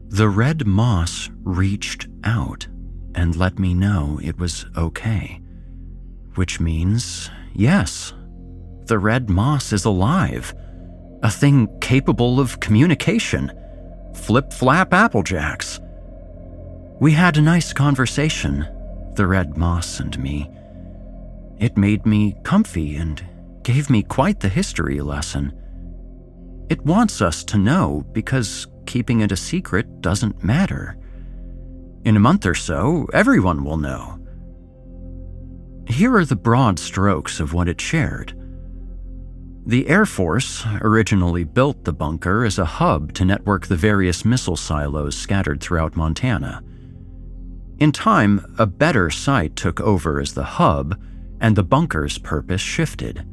the 0.09 0.29
red 0.29 0.67
moss 0.67 1.31
reached 1.43 2.09
out 2.25 2.67
and 3.15 3.37
let 3.37 3.59
me 3.59 3.75
know 3.75 4.19
it 4.23 4.39
was 4.39 4.65
okay. 4.77 5.41
Which 6.35 6.61
means, 6.61 7.31
yes, 7.55 8.15
the 8.87 8.99
red 8.99 9.29
moss 9.29 9.73
is 9.73 9.85
alive. 9.85 10.55
A 11.23 11.31
thing 11.31 11.69
capable 11.81 12.41
of 12.41 12.61
communication. 12.61 13.53
Flip 14.15 14.53
flap 14.53 14.91
applejacks. 14.91 15.81
We 17.01 17.13
had 17.13 17.37
a 17.37 17.43
nice 17.43 17.73
conversation, 17.73 18.67
the 19.15 19.27
red 19.27 19.57
moss 19.57 20.01
and 20.01 20.19
me. 20.19 20.51
It 21.59 21.77
made 21.77 22.07
me 22.07 22.37
comfy 22.45 22.97
and 22.97 23.23
gave 23.63 23.91
me 23.91 24.03
quite 24.03 24.41
the 24.41 24.49
history 24.49 25.01
lesson. 25.01 25.53
It 26.71 26.85
wants 26.85 27.23
us 27.23 27.45
to 27.45 27.59
know 27.59 28.05
because 28.13 28.67
keeping 28.87 29.21
it 29.21 29.33
a 29.33 29.37
secret 29.37 30.01
doesn't 30.01 30.45
matter. 30.45 30.97
In 32.05 32.17
a 32.17 32.21
month 32.21 32.47
or 32.47 32.55
so, 32.55 33.07
everyone 33.13 33.65
will 33.65 33.77
know. 33.77 34.19
Here 35.87 36.15
are 36.15 36.25
the 36.25 36.37
broad 36.37 36.79
strokes 36.79 37.41
of 37.41 37.55
what 37.55 37.69
it 37.69 37.81
shared. 37.81 38.35
The 39.67 39.89
Air 39.89 40.07
Force 40.07 40.65
originally 40.81 41.45
built 41.45 41.85
the 41.85 41.93
bunker 41.93 42.45
as 42.45 42.59
a 42.59 42.65
hub 42.65 43.13
to 43.15 43.25
network 43.25 43.67
the 43.67 43.77
various 43.77 44.25
missile 44.25 44.57
silos 44.57 45.17
scattered 45.17 45.61
throughout 45.61 45.97
Montana. 45.97 46.63
In 47.79 47.93
time, 47.93 48.55
a 48.59 48.67
better 48.67 49.11
site 49.11 49.57
took 49.57 49.81
over 49.81 50.21
as 50.21 50.33
the 50.33 50.45
hub, 50.45 50.99
and 51.41 51.55
the 51.55 51.63
bunker's 51.63 52.19
purpose 52.19 52.61
shifted. 52.61 53.27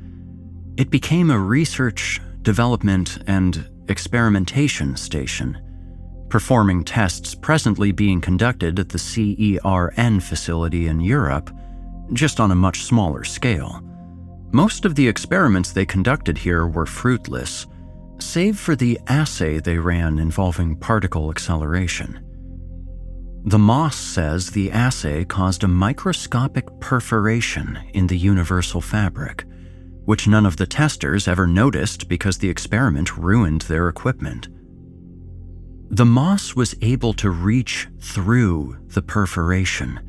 It 0.78 0.90
became 0.90 1.32
a 1.32 1.40
research, 1.40 2.20
development, 2.46 3.18
and 3.28 3.68
experimentation 3.90 4.96
station, 4.96 5.58
performing 6.30 6.84
tests 6.84 7.36
presently 7.36 7.92
being 7.92 8.22
conducted 8.22 8.80
at 8.80 8.88
the 8.88 8.98
CERN 8.98 10.22
facility 10.22 10.88
in 10.88 11.02
Europe, 11.02 11.52
just 12.14 12.40
on 12.40 12.52
a 12.52 12.56
much 12.56 12.84
smaller 12.84 13.24
scale. 13.24 13.82
Most 14.52 14.86
of 14.86 14.96
the 14.96 15.08
experiments 15.08 15.72
they 15.72 15.86
conducted 15.86 16.38
here 16.38 16.68
were 16.68 16.86
fruitless, 16.86 17.66
save 18.20 18.58
for 18.58 18.76
the 18.76 18.98
assay 19.08 19.60
they 19.60 19.78
ran 19.78 20.20
involving 20.20 20.78
particle 20.78 21.30
acceleration. 21.30 22.22
The 23.48 23.60
Moss 23.60 23.96
says 23.96 24.50
the 24.50 24.72
assay 24.72 25.26
caused 25.26 25.64
a 25.64 25.68
microscopic 25.68 26.66
perforation 26.80 27.80
in 27.94 28.08
the 28.08 28.18
universal 28.18 28.82
fabric, 28.82 29.46
which 30.06 30.28
none 30.28 30.46
of 30.46 30.58
the 30.58 30.68
testers 30.68 31.28
ever 31.28 31.46
noticed 31.46 32.08
because 32.08 32.38
the 32.38 32.50
experiment 32.50 33.18
ruined 33.18 33.62
their 33.62 33.90
equipment. 33.90 34.48
The 35.90 36.06
moss 36.06 36.56
was 36.56 36.76
able 36.82 37.14
to 37.14 37.30
reach 37.30 37.88
through 38.00 38.78
the 38.88 39.02
perforation, 39.02 40.00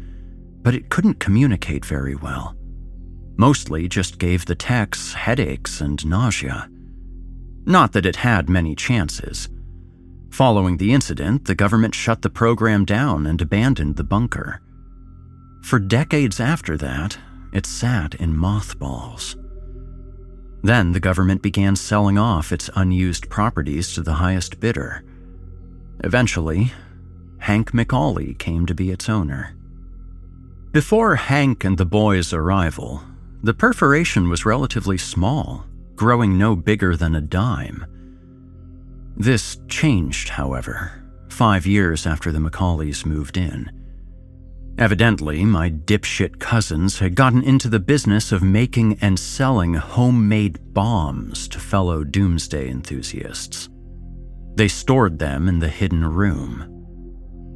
but 0.63 0.75
it 0.75 0.89
couldn't 0.89 1.21
communicate 1.21 1.85
very 1.85 2.15
well 2.15 2.57
mostly 3.37 3.89
just 3.89 4.19
gave 4.19 4.45
the 4.45 4.55
techs 4.55 5.13
headaches 5.13 5.81
and 5.81 6.05
nausea. 6.07 6.69
Not 7.65 7.93
that 7.93 8.07
it 8.07 8.17
had 8.17 8.49
many 8.49 8.75
chances. 8.75 9.49
Following 10.31 10.77
the 10.77 10.93
incident, 10.93 11.45
the 11.45 11.55
government 11.55 11.95
shut 11.95 12.23
the 12.23 12.31
program 12.31 12.85
down 12.85 13.27
and 13.27 13.41
abandoned 13.41 13.97
the 13.97 14.05
bunker. 14.05 14.61
For 15.63 15.79
decades 15.79 16.41
after 16.41 16.77
that, 16.79 17.19
it 17.53 17.67
sat 17.67 18.15
in 18.15 18.37
mothballs. 18.37 19.37
Then 20.66 20.90
the 20.90 20.98
government 20.98 21.42
began 21.42 21.76
selling 21.76 22.18
off 22.18 22.50
its 22.50 22.68
unused 22.74 23.31
properties 23.31 23.94
to 23.94 24.02
the 24.02 24.14
highest 24.14 24.59
bidder. 24.59 25.05
Eventually, 26.02 26.72
Hank 27.38 27.70
McCauley 27.70 28.37
came 28.37 28.66
to 28.66 28.74
be 28.74 28.90
its 28.90 29.09
owner. 29.09 29.55
Before 30.72 31.14
Hank 31.14 31.62
and 31.62 31.79
the 31.79 31.87
boys' 31.87 32.33
arrival, 32.33 33.00
the 33.44 33.55
perforation 33.55 34.29
was 34.29 34.44
relatively 34.44 34.98
small, 34.98 35.64
growing 35.94 36.37
no 36.37 36.57
bigger 36.57 36.96
than 36.96 37.14
a 37.14 37.20
dime. 37.20 37.87
This 39.16 39.59
changed, 39.68 40.31
however, 40.31 41.00
five 41.29 41.64
years 41.64 42.09
after 42.09 42.33
the 42.33 42.40
McCauleys 42.40 43.07
moved 43.07 43.37
in. 43.37 43.70
Evidently, 44.79 45.43
my 45.43 45.71
dipshit 45.71 46.39
cousins 46.39 46.99
had 46.99 47.15
gotten 47.15 47.43
into 47.43 47.67
the 47.69 47.81
business 47.81 48.31
of 48.31 48.43
making 48.43 48.99
and 49.01 49.19
selling 49.19 49.73
homemade 49.73 50.59
bombs 50.75 51.49
to 51.49 51.59
fellow 51.59 52.05
doomsday 52.05 52.69
enthusiasts. 52.69 53.71
They 54.55 54.69
stored 54.69 55.19
them 55.19 55.49
in 55.49 55.61
the 55.61 55.69
hidden 55.69 56.05
room. 56.05 56.65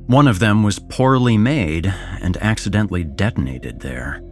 One 0.07 0.29
of 0.29 0.39
them 0.39 0.63
was 0.63 0.79
poorly 0.79 1.37
made 1.37 1.87
and 2.21 2.39
accidentally 2.39 3.05
detonated 3.05 3.81
there. 3.81 4.23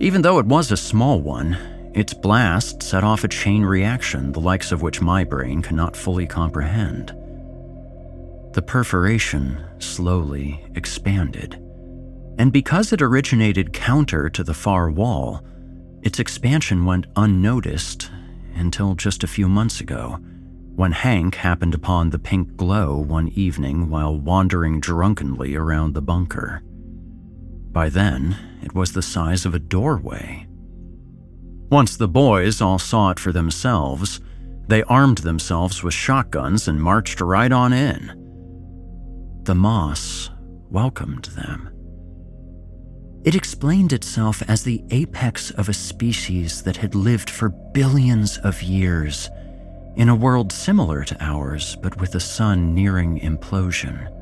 Even 0.00 0.22
though 0.22 0.40
it 0.40 0.46
was 0.46 0.72
a 0.72 0.76
small 0.76 1.20
one, 1.20 1.54
its 1.94 2.12
blast 2.12 2.82
set 2.82 3.04
off 3.04 3.22
a 3.22 3.28
chain 3.28 3.62
reaction 3.62 4.32
the 4.32 4.40
likes 4.40 4.72
of 4.72 4.82
which 4.82 5.00
my 5.00 5.22
brain 5.22 5.62
cannot 5.62 5.96
fully 5.96 6.26
comprehend. 6.26 7.14
The 8.54 8.62
perforation 8.62 9.64
slowly 9.78 10.64
expanded, 10.74 11.62
and 12.38 12.52
because 12.52 12.92
it 12.92 13.02
originated 13.02 13.72
counter 13.72 14.28
to 14.30 14.44
the 14.44 14.54
far 14.54 14.90
wall, 14.90 15.42
its 16.02 16.18
expansion 16.18 16.84
went 16.84 17.06
unnoticed 17.16 18.10
until 18.54 18.94
just 18.94 19.24
a 19.24 19.28
few 19.28 19.48
months 19.48 19.80
ago, 19.80 20.18
when 20.74 20.92
Hank 20.92 21.36
happened 21.36 21.74
upon 21.74 22.10
the 22.10 22.18
pink 22.18 22.56
glow 22.56 22.96
one 22.98 23.28
evening 23.28 23.88
while 23.88 24.18
wandering 24.18 24.78
drunkenly 24.78 25.56
around 25.56 25.94
the 25.94 26.02
bunker. 26.02 26.62
By 27.72 27.88
then, 27.88 28.36
it 28.62 28.74
was 28.74 28.92
the 28.92 29.02
size 29.02 29.46
of 29.46 29.54
a 29.54 29.58
doorway. 29.58 30.46
Once 31.70 31.96
the 31.96 32.08
boys 32.08 32.60
all 32.60 32.78
saw 32.78 33.10
it 33.10 33.18
for 33.18 33.32
themselves, 33.32 34.20
they 34.68 34.82
armed 34.84 35.18
themselves 35.18 35.82
with 35.82 35.94
shotguns 35.94 36.68
and 36.68 36.80
marched 36.80 37.20
right 37.20 37.52
on 37.52 37.72
in. 37.72 39.40
The 39.44 39.54
moss 39.54 40.30
welcomed 40.70 41.26
them. 41.36 41.70
It 43.26 43.34
explained 43.34 43.92
itself 43.92 44.40
as 44.48 44.62
the 44.62 44.84
apex 44.92 45.50
of 45.50 45.68
a 45.68 45.74
species 45.74 46.62
that 46.62 46.76
had 46.76 46.94
lived 46.94 47.28
for 47.28 47.48
billions 47.48 48.38
of 48.38 48.62
years 48.62 49.28
in 49.96 50.08
a 50.08 50.14
world 50.14 50.52
similar 50.52 51.02
to 51.02 51.16
ours, 51.20 51.76
but 51.82 52.00
with 52.00 52.12
the 52.12 52.20
sun 52.20 52.72
nearing 52.72 53.18
implosion. 53.18 54.12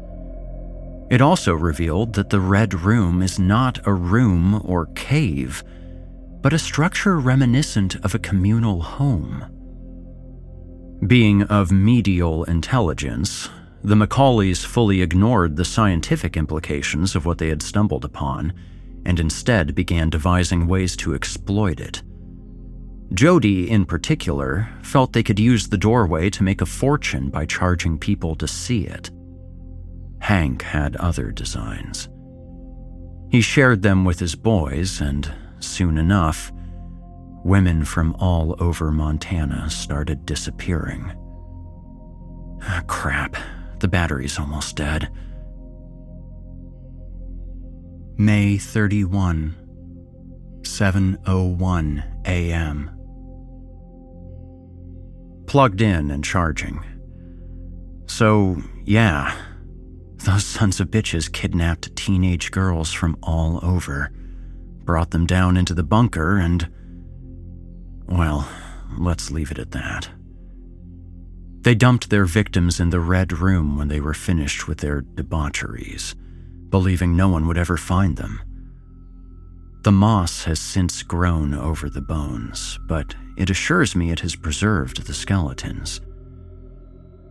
It 1.10 1.20
also 1.20 1.52
revealed 1.52 2.14
that 2.14 2.30
the 2.30 2.40
Red 2.40 2.72
Room 2.72 3.20
is 3.20 3.38
not 3.38 3.86
a 3.86 3.92
room 3.92 4.62
or 4.64 4.86
cave, 4.94 5.62
but 6.40 6.54
a 6.54 6.58
structure 6.58 7.18
reminiscent 7.18 7.96
of 7.96 8.14
a 8.14 8.18
communal 8.18 8.80
home. 8.80 9.44
Being 11.06 11.42
of 11.42 11.70
medial 11.70 12.44
intelligence, 12.44 13.50
the 13.82 13.96
McCauleys 13.96 14.64
fully 14.64 15.02
ignored 15.02 15.56
the 15.56 15.64
scientific 15.66 16.38
implications 16.38 17.14
of 17.14 17.26
what 17.26 17.36
they 17.36 17.48
had 17.48 17.60
stumbled 17.60 18.06
upon 18.06 18.54
and 19.04 19.20
instead 19.20 19.74
began 19.74 20.10
devising 20.10 20.66
ways 20.66 20.96
to 20.96 21.14
exploit 21.14 21.80
it. 21.80 22.02
Jody, 23.12 23.70
in 23.70 23.84
particular, 23.84 24.68
felt 24.82 25.12
they 25.12 25.22
could 25.22 25.38
use 25.38 25.68
the 25.68 25.78
doorway 25.78 26.30
to 26.30 26.42
make 26.42 26.60
a 26.60 26.66
fortune 26.66 27.30
by 27.30 27.46
charging 27.46 27.98
people 27.98 28.34
to 28.36 28.48
see 28.48 28.86
it. 28.86 29.10
Hank 30.20 30.62
had 30.62 30.96
other 30.96 31.30
designs. 31.30 32.08
He 33.30 33.40
shared 33.40 33.82
them 33.82 34.04
with 34.04 34.18
his 34.18 34.34
boys, 34.34 35.00
and 35.00 35.30
soon 35.58 35.98
enough, 35.98 36.50
women 37.44 37.84
from 37.84 38.14
all 38.14 38.56
over 38.58 38.90
Montana 38.90 39.68
started 39.68 40.24
disappearing. 40.24 41.12
Crap, 42.86 43.36
the 43.80 43.88
battery's 43.88 44.38
almost 44.38 44.76
dead. 44.76 45.10
May 48.16 48.58
31, 48.58 49.56
7:01 50.62 52.26
a.m. 52.26 52.90
Plugged 55.46 55.80
in 55.80 56.10
and 56.10 56.24
charging. 56.24 56.84
So, 58.06 58.62
yeah, 58.84 59.34
those 60.18 60.44
sons 60.44 60.78
of 60.80 60.90
bitches 60.90 61.30
kidnapped 61.30 61.96
teenage 61.96 62.50
girls 62.50 62.92
from 62.92 63.16
all 63.22 63.58
over, 63.64 64.12
brought 64.84 65.10
them 65.10 65.26
down 65.26 65.56
into 65.56 65.74
the 65.74 65.82
bunker, 65.82 66.36
and. 66.36 66.68
Well, 68.06 68.48
let's 68.96 69.30
leave 69.30 69.50
it 69.50 69.58
at 69.58 69.72
that. 69.72 70.08
They 71.62 71.74
dumped 71.74 72.10
their 72.10 72.26
victims 72.26 72.78
in 72.78 72.90
the 72.90 73.00
Red 73.00 73.32
Room 73.32 73.78
when 73.78 73.88
they 73.88 74.00
were 74.00 74.14
finished 74.14 74.68
with 74.68 74.78
their 74.78 75.00
debaucheries, 75.00 76.14
believing 76.74 77.14
no 77.16 77.28
one 77.28 77.46
would 77.46 77.56
ever 77.56 77.76
find 77.76 78.16
them. 78.16 78.40
The 79.82 79.92
moss 79.92 80.42
has 80.42 80.60
since 80.60 81.04
grown 81.04 81.54
over 81.54 81.88
the 81.88 82.00
bones, 82.00 82.80
but 82.88 83.14
it 83.36 83.48
assures 83.48 83.94
me 83.94 84.10
it 84.10 84.18
has 84.18 84.34
preserved 84.34 85.06
the 85.06 85.14
skeletons. 85.14 86.00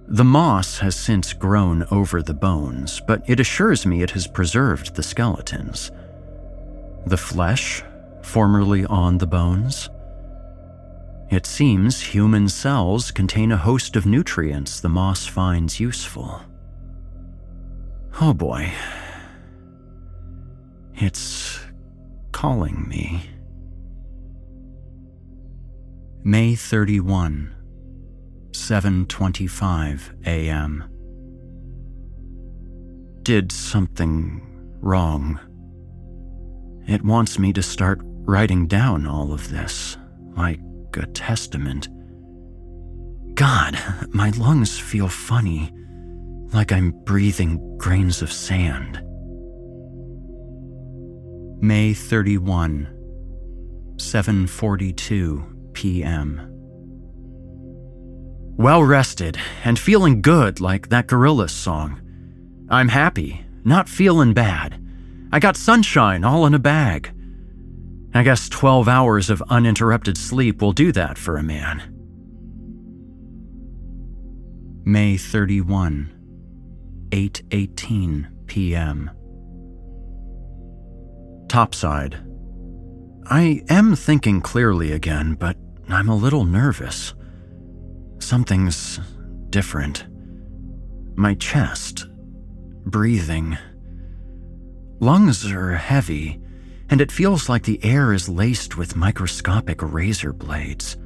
The 0.08 0.24
moss 0.24 0.78
has 0.78 0.96
since 0.96 1.34
grown 1.34 1.86
over 1.92 2.24
the 2.24 2.34
bones, 2.34 3.02
but 3.06 3.22
it 3.30 3.42
assures 3.42 3.86
me 3.86 4.02
it 4.02 4.12
has 4.12 4.28
preserved 4.28 4.96
the 4.96 5.04
skeletons. 5.04 5.92
The 7.06 7.18
flesh, 7.18 7.84
formerly 8.22 8.86
on 8.86 9.18
the 9.18 9.28
bones? 9.28 9.90
It 11.30 11.46
seems 11.46 12.00
human 12.00 12.48
cells 12.48 13.12
contain 13.12 13.52
a 13.52 13.58
host 13.58 13.98
of 13.98 14.06
nutrients 14.06 14.80
the 14.80 14.88
moss 14.88 15.26
finds 15.26 15.82
useful. 15.82 16.42
Oh 18.22 18.34
boy. 18.34 18.72
It's 20.96 21.60
calling 22.32 22.88
me. 22.88 23.30
May 26.24 26.56
31, 26.56 27.54
7:25 28.52 30.26
a.m. 30.26 30.84
Did 33.24 33.52
something 33.52 34.42
wrong. 34.82 35.40
It 36.88 37.04
wants 37.04 37.40
me 37.40 37.54
to 37.54 37.64
start 37.64 38.00
writing 38.04 38.68
down 38.68 39.08
all 39.08 39.34
of 39.34 39.50
this, 39.50 39.98
like 40.38 40.60
a 40.96 41.06
testament. 41.08 41.90
God, 43.36 43.78
my 44.12 44.30
lungs 44.32 44.80
feel 44.80 45.08
funny, 45.08 45.72
like 46.54 46.72
I'm 46.72 46.92
breathing 47.04 47.78
grains 47.78 48.22
of 48.22 48.32
sand. 48.32 49.02
May 51.64 51.94
31, 51.94 52.90
7:42 53.96 55.74
p.m. 55.74 56.42
Well 58.58 58.84
rested 58.84 59.38
and 59.64 59.80
feeling 59.80 60.22
good 60.22 60.60
like 60.60 60.90
that 60.90 61.08
Gorillaz 61.08 61.52
song. 61.52 62.02
I'm 62.70 62.90
happy, 62.90 63.46
not 63.64 63.88
feeling 63.88 64.34
bad. 64.34 64.78
I 65.32 65.40
got 65.40 65.56
sunshine 65.56 66.26
all 66.26 66.46
in 66.46 66.54
a 66.54 66.60
bag. 66.60 67.14
I 68.14 68.24
guess 68.24 68.50
12 68.50 68.90
hours 68.90 69.30
of 69.30 69.42
uninterrupted 69.50 70.18
sleep 70.18 70.62
will 70.62 70.74
do 70.74 70.92
that 70.92 71.18
for 71.18 71.38
a 71.38 71.44
man. 71.44 71.82
May 74.84 75.16
31, 75.16 76.12
8:18 77.12 78.48
p.m. 78.48 79.12
Topside. 81.48 82.20
I 83.26 83.64
am 83.70 83.96
thinking 83.96 84.42
clearly 84.42 84.92
again, 84.92 85.36
but 85.36 85.58
I'm 85.90 86.10
a 86.10 86.16
little 86.16 86.46
nervous. 86.46 87.14
Something's 88.20 89.00
different. 89.50 90.06
My 91.16 91.36
chest, 91.36 92.08
breathing. 92.86 93.58
Lungs 95.00 95.46
are 95.52 95.76
heavy, 95.76 96.42
and 96.90 97.02
it 97.02 97.12
feels 97.12 97.50
like 97.50 97.64
the 97.64 97.84
air 97.84 98.14
is 98.14 98.30
laced 98.30 98.78
with 98.78 98.96
microscopic 98.96 99.82
razor 99.82 100.34
blades. 100.34 100.98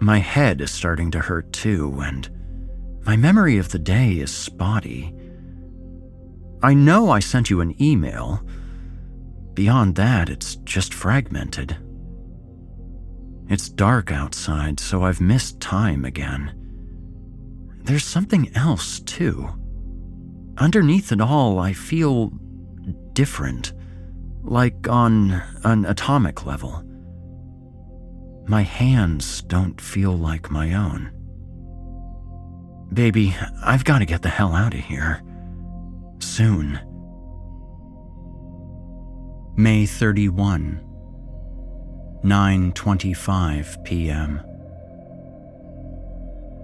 My 0.00 0.18
head 0.18 0.60
is 0.60 0.70
starting 0.70 1.10
to 1.10 1.18
hurt 1.18 1.52
too, 1.52 2.00
and 2.00 2.28
my 3.04 3.16
memory 3.16 3.58
of 3.58 3.70
the 3.70 3.78
day 3.78 4.12
is 4.14 4.30
spotty. 4.30 5.14
I 6.62 6.74
know 6.74 7.10
I 7.10 7.20
sent 7.20 7.50
you 7.50 7.60
an 7.60 7.80
email. 7.82 8.42
Beyond 9.60 9.96
that, 9.96 10.30
it's 10.30 10.56
just 10.64 10.94
fragmented. 10.94 11.76
It's 13.46 13.68
dark 13.68 14.10
outside, 14.10 14.80
so 14.80 15.04
I've 15.04 15.20
missed 15.20 15.60
time 15.60 16.06
again. 16.06 16.54
There's 17.82 18.06
something 18.06 18.50
else, 18.56 19.00
too. 19.00 19.50
Underneath 20.56 21.12
it 21.12 21.20
all, 21.20 21.58
I 21.58 21.74
feel 21.74 22.32
different 23.12 23.74
like 24.42 24.88
on 24.88 25.42
an 25.64 25.84
atomic 25.84 26.46
level. 26.46 26.82
My 28.46 28.62
hands 28.62 29.42
don't 29.42 29.78
feel 29.78 30.16
like 30.16 30.50
my 30.50 30.72
own. 30.72 31.12
Baby, 32.94 33.36
I've 33.62 33.84
got 33.84 33.98
to 33.98 34.06
get 34.06 34.22
the 34.22 34.30
hell 34.30 34.54
out 34.54 34.72
of 34.72 34.80
here. 34.80 35.22
Soon. 36.18 36.80
May 39.62 39.86
31, 39.86 40.80
9:25 42.24 43.84
p.m. 43.84 44.40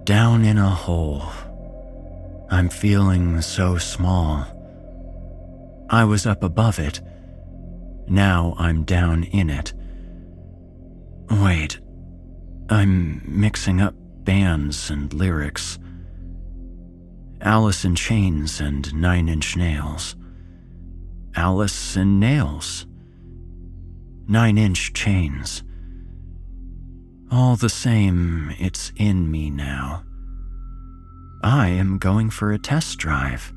Down 0.03 0.43
in 0.43 0.57
a 0.57 0.69
hole. 0.69 1.23
I'm 2.49 2.69
feeling 2.69 3.41
so 3.41 3.77
small. 3.77 4.45
I 5.89 6.03
was 6.05 6.25
up 6.25 6.43
above 6.43 6.79
it 6.79 7.01
now 8.09 8.55
I'm 8.57 8.83
down 8.83 9.23
in 9.25 9.49
it. 9.49 9.73
Wait, 11.29 11.79
I'm 12.69 13.21
mixing 13.25 13.81
up 13.81 13.95
bands 14.23 14.89
and 14.89 15.13
lyrics. 15.13 15.77
Alice 17.41 17.83
in 17.83 17.95
Chains 17.95 18.61
and 18.61 18.93
Nine 18.95 19.27
Inch 19.27 19.57
Nails. 19.57 20.15
Alice 21.37 21.95
in 21.95 22.19
Nails. 22.19 22.87
Nine 24.27 24.57
Inch 24.57 24.91
Chains. 24.91 25.61
All 27.31 27.55
the 27.55 27.69
same, 27.69 28.55
it's 28.57 28.91
in 28.95 29.29
me 29.29 29.51
now. 29.51 30.03
I 31.43 31.67
am 31.67 31.99
going 31.99 32.31
for 32.31 32.51
a 32.51 32.57
test 32.57 32.97
drive. 32.97 33.53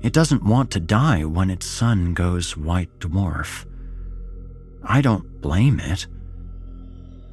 It 0.00 0.14
doesn't 0.14 0.44
want 0.44 0.70
to 0.70 0.80
die 0.80 1.24
when 1.24 1.50
its 1.50 1.66
sun 1.66 2.14
goes 2.14 2.56
white 2.56 3.00
dwarf. 3.00 3.66
I 4.82 5.02
don't 5.02 5.42
blame 5.42 5.78
it. 5.78 6.06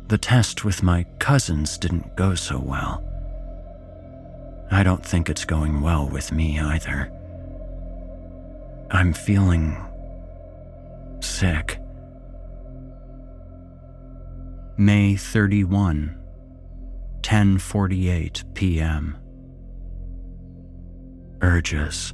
The 0.10 0.18
test 0.18 0.66
with 0.66 0.84
my 0.84 1.06
cousins 1.20 1.78
didn't 1.78 2.18
go 2.18 2.36
so 2.36 2.60
well. 2.60 3.02
I 4.70 4.84
don't 4.84 5.06
think 5.06 5.30
it's 5.30 5.46
going 5.46 5.80
well 5.80 6.10
with 6.10 6.34
me 6.34 6.60
either. 6.60 7.10
I'm 8.94 9.12
feeling 9.12 9.76
sick. 11.22 11.80
May 14.78 15.16
31, 15.16 16.18
10:48 17.22 18.54
p.m. 18.56 19.18
Urges 21.42 22.14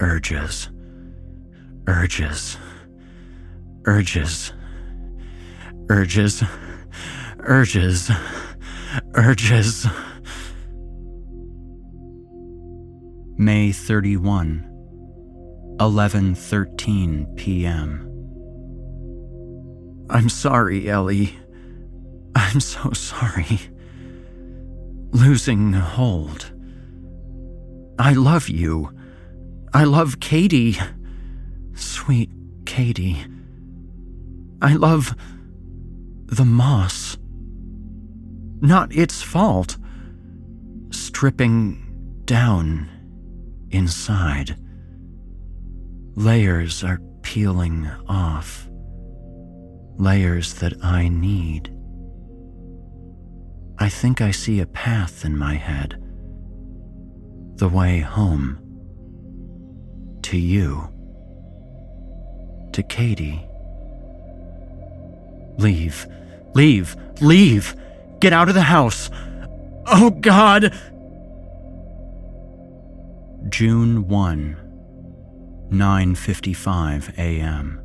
urges, 0.00 0.70
urges, 1.86 2.56
urges, 3.84 4.52
urges, 5.90 6.42
urges, 7.40 8.10
urges. 9.14 9.86
May 13.36 13.72
31, 13.72 14.69
11:13 15.80 17.36
p.m. 17.36 18.06
I'm 20.10 20.28
sorry, 20.28 20.90
Ellie. 20.90 21.34
I'm 22.34 22.60
so 22.60 22.90
sorry. 22.90 23.60
Losing 25.12 25.72
hold. 25.72 26.52
I 27.98 28.12
love 28.12 28.50
you. 28.50 28.94
I 29.72 29.84
love 29.84 30.20
Katie. 30.20 30.76
Sweet 31.74 32.30
Katie. 32.66 33.24
I 34.60 34.74
love 34.74 35.16
the 36.26 36.44
moss. 36.44 37.16
Not 38.60 38.94
its 38.94 39.22
fault. 39.22 39.78
Stripping 40.90 42.22
down 42.26 42.90
inside. 43.70 44.58
Layers 46.16 46.82
are 46.84 47.00
peeling 47.22 47.88
off. 48.08 48.68
Layers 49.96 50.54
that 50.54 50.82
I 50.82 51.08
need. 51.08 51.74
I 53.78 53.88
think 53.88 54.20
I 54.20 54.30
see 54.30 54.60
a 54.60 54.66
path 54.66 55.24
in 55.24 55.38
my 55.38 55.54
head. 55.54 55.96
The 57.56 57.68
way 57.68 58.00
home 58.00 58.58
to 60.22 60.38
you, 60.38 60.88
to 62.72 62.82
Katie. 62.82 63.44
Leave, 65.58 66.06
leave, 66.54 66.96
leave! 67.20 67.74
Get 68.20 68.32
out 68.32 68.48
of 68.48 68.54
the 68.54 68.62
house! 68.62 69.10
Oh 69.86 70.10
God! 70.10 70.72
June 73.48 74.06
1, 74.06 74.56
9:55 75.70 77.16
a.m. 77.18 77.80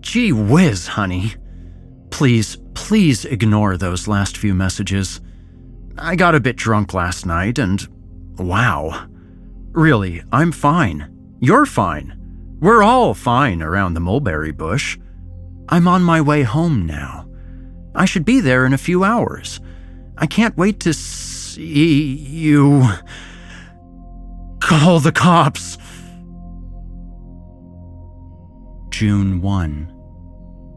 Gee 0.00 0.32
whiz, 0.32 0.88
honey. 0.88 1.34
Please, 2.10 2.56
please 2.74 3.24
ignore 3.24 3.76
those 3.76 4.08
last 4.08 4.36
few 4.36 4.54
messages. 4.54 5.20
I 5.96 6.16
got 6.16 6.34
a 6.34 6.40
bit 6.40 6.56
drunk 6.56 6.94
last 6.94 7.26
night 7.26 7.58
and 7.58 7.86
wow. 8.38 9.06
Really, 9.72 10.22
I'm 10.32 10.52
fine. 10.52 11.14
You're 11.40 11.66
fine. 11.66 12.16
We're 12.60 12.82
all 12.82 13.14
fine 13.14 13.62
around 13.62 13.94
the 13.94 14.00
mulberry 14.00 14.52
bush. 14.52 14.98
I'm 15.68 15.86
on 15.86 16.02
my 16.02 16.20
way 16.20 16.42
home 16.42 16.84
now. 16.86 17.28
I 17.94 18.04
should 18.04 18.24
be 18.24 18.40
there 18.40 18.66
in 18.66 18.72
a 18.72 18.78
few 18.78 19.04
hours. 19.04 19.60
I 20.16 20.26
can't 20.26 20.56
wait 20.56 20.80
to 20.80 20.92
see 20.92 22.14
you. 22.14 22.88
Call 24.70 25.00
the 25.00 25.10
cops. 25.10 25.78
June 28.90 29.42
1, 29.42 29.92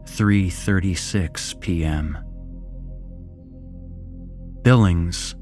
3:36 0.06 1.60
p.m. 1.60 2.18
Billings, 4.62 5.36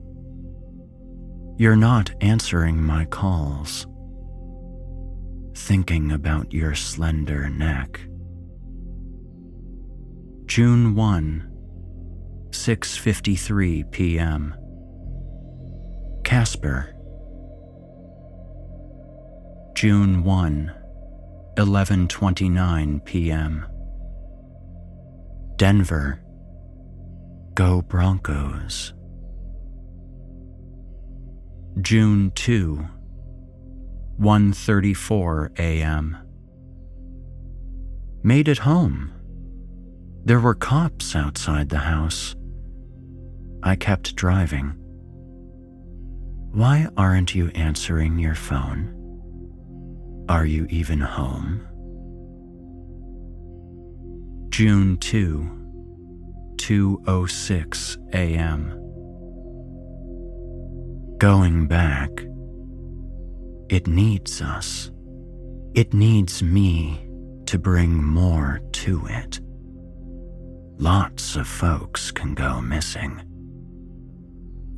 you're 1.57 1.77
not 1.77 2.11
answering 2.21 2.83
my 2.83 3.07
calls. 3.07 3.87
Thinking 5.55 6.13
about 6.13 6.53
your 6.53 6.75
slender 6.75 7.49
neck. 7.49 8.03
June 10.45 10.95
1, 10.95 11.51
6:53 12.51 13.91
p.m. 13.91 14.55
Casper. 16.23 16.95
June 19.83 20.23
1, 20.23 20.73
11:29 21.57 23.05
p.m. 23.05 23.67
Denver. 25.57 26.23
Go 27.55 27.83
Broncos. 27.83 28.95
June 31.81 32.31
2, 32.37 32.87
1:34 34.21 35.59
a.m. 35.59 36.17
Made 38.23 38.47
it 38.47 38.59
home. 38.59 39.11
There 40.25 40.39
were 40.39 40.55
cops 40.55 41.17
outside 41.17 41.71
the 41.71 41.79
house. 41.79 42.37
I 43.65 43.75
kept 43.75 44.15
driving. 44.15 44.77
Why 46.53 46.87
aren't 46.97 47.35
you 47.35 47.49
answering 47.57 48.21
your 48.21 48.37
phone? 48.37 49.02
Are 50.29 50.47
you 50.47 50.67
even 50.71 51.01
home? 51.01 51.67
June 54.51 54.97
2, 54.99 55.49
2:06 56.57 57.97
a.m. 58.15 58.79
Going 61.19 61.67
back. 61.67 62.11
It 63.69 63.87
needs 63.87 64.43
us. 64.43 64.91
It 65.75 65.95
needs 65.95 66.43
me 66.43 67.09
to 67.47 67.59
bring 67.59 68.05
more 68.05 68.61
to 68.73 69.07
it. 69.07 69.41
Lots 70.79 71.37
of 71.37 71.47
folks 71.49 72.11
can 72.11 72.35
go 72.35 72.61
missing. 72.61 73.23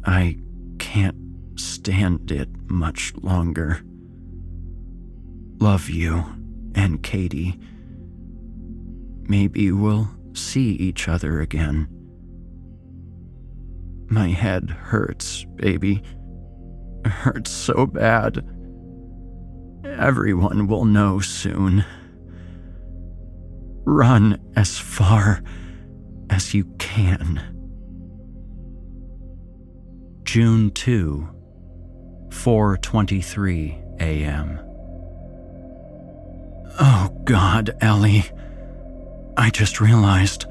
I 0.05 0.37
can't 0.79 1.17
stand 1.57 2.31
it 2.31 2.49
much 2.69 3.13
longer. 3.17 3.81
Love 5.65 5.89
you 5.89 6.23
and 6.75 7.03
Katie. 7.03 7.59
Maybe 9.23 9.73
we'll 9.73 10.11
see 10.35 10.73
each 10.73 11.09
other 11.09 11.41
again. 11.41 11.89
My 14.11 14.29
head 14.29 14.69
hurts, 14.69 15.47
baby. 15.57 16.03
It 17.07 17.11
hurts 17.11 17.51
so 17.51 17.87
bad. 17.87 18.47
Everyone 19.87 20.67
will 20.67 20.85
know 20.85 21.19
soon. 21.21 21.83
Run 23.87 24.39
as 24.57 24.79
far 24.79 25.43
as 26.29 26.53
you 26.53 26.67
can. 26.79 27.41
June 30.25 30.73
2, 30.73 31.27
4:23 32.29 34.01
a.m. 34.01 34.64
Oh 36.79 37.09
god, 37.25 37.77
Ellie. 37.81 38.25
I 39.37 39.51
just 39.51 39.81
realized 39.81 40.47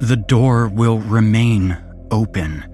the 0.00 0.16
door 0.16 0.68
will 0.68 0.98
remain 0.98 1.76
open. 2.10 2.64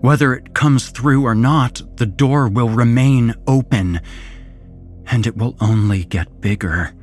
Whether 0.00 0.34
it 0.34 0.54
comes 0.54 0.90
through 0.90 1.24
or 1.24 1.34
not, 1.34 1.82
the 1.96 2.06
door 2.06 2.48
will 2.48 2.70
remain 2.70 3.34
open, 3.46 4.00
and 5.06 5.26
it 5.26 5.36
will 5.36 5.56
only 5.60 6.04
get 6.04 6.40
bigger. 6.40 6.94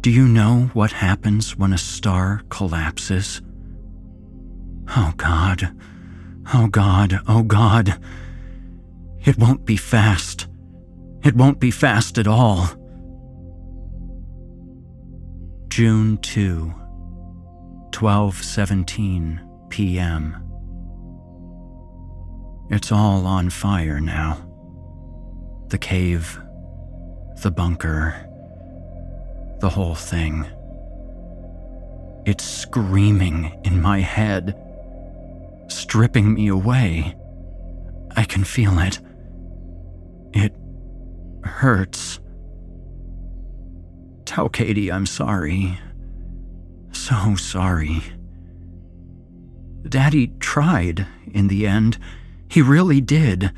Do 0.00 0.10
you 0.10 0.26
know 0.26 0.70
what 0.72 0.92
happens 0.92 1.56
when 1.56 1.72
a 1.72 1.78
star 1.78 2.42
collapses? 2.48 3.42
Oh 4.96 5.12
God, 5.16 5.76
oh 6.54 6.66
God, 6.68 7.20
oh 7.28 7.42
God. 7.42 8.00
It 9.24 9.36
won't 9.36 9.66
be 9.66 9.76
fast. 9.76 10.46
It 11.24 11.34
won't 11.34 11.60
be 11.60 11.70
fast 11.70 12.18
at 12.18 12.26
all. 12.26 12.68
June 15.68 16.18
2, 16.18 16.74
12:17 17.90 19.70
p.m. 19.70 20.36
It's 22.70 22.92
all 22.92 23.26
on 23.26 23.50
fire 23.50 24.00
now. 24.00 24.44
The 25.68 25.78
cave, 25.78 26.40
the 27.42 27.50
bunker, 27.50 28.14
the 29.60 29.68
whole 29.68 29.94
thing. 29.94 30.46
It's 32.26 32.44
screaming 32.44 33.58
in 33.64 33.80
my 33.80 34.00
head, 34.00 34.54
stripping 35.68 36.34
me 36.34 36.48
away. 36.48 37.16
I 38.16 38.24
can 38.24 38.44
feel 38.44 38.78
it. 38.78 38.98
It 38.98 39.07
hurts. 41.44 42.20
Tell 44.24 44.48
Katie 44.48 44.92
I'm 44.92 45.06
sorry. 45.06 45.78
So 46.92 47.34
sorry. 47.36 48.02
Daddy 49.88 50.28
tried 50.40 51.06
in 51.32 51.48
the 51.48 51.66
end. 51.66 51.98
He 52.50 52.62
really 52.62 53.00
did. 53.00 53.52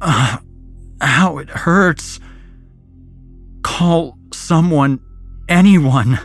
Uh, 0.00 0.38
how 1.00 1.38
it 1.38 1.50
hurts. 1.50 2.18
Call 3.62 4.18
someone, 4.32 5.00
anyone. 5.48 6.18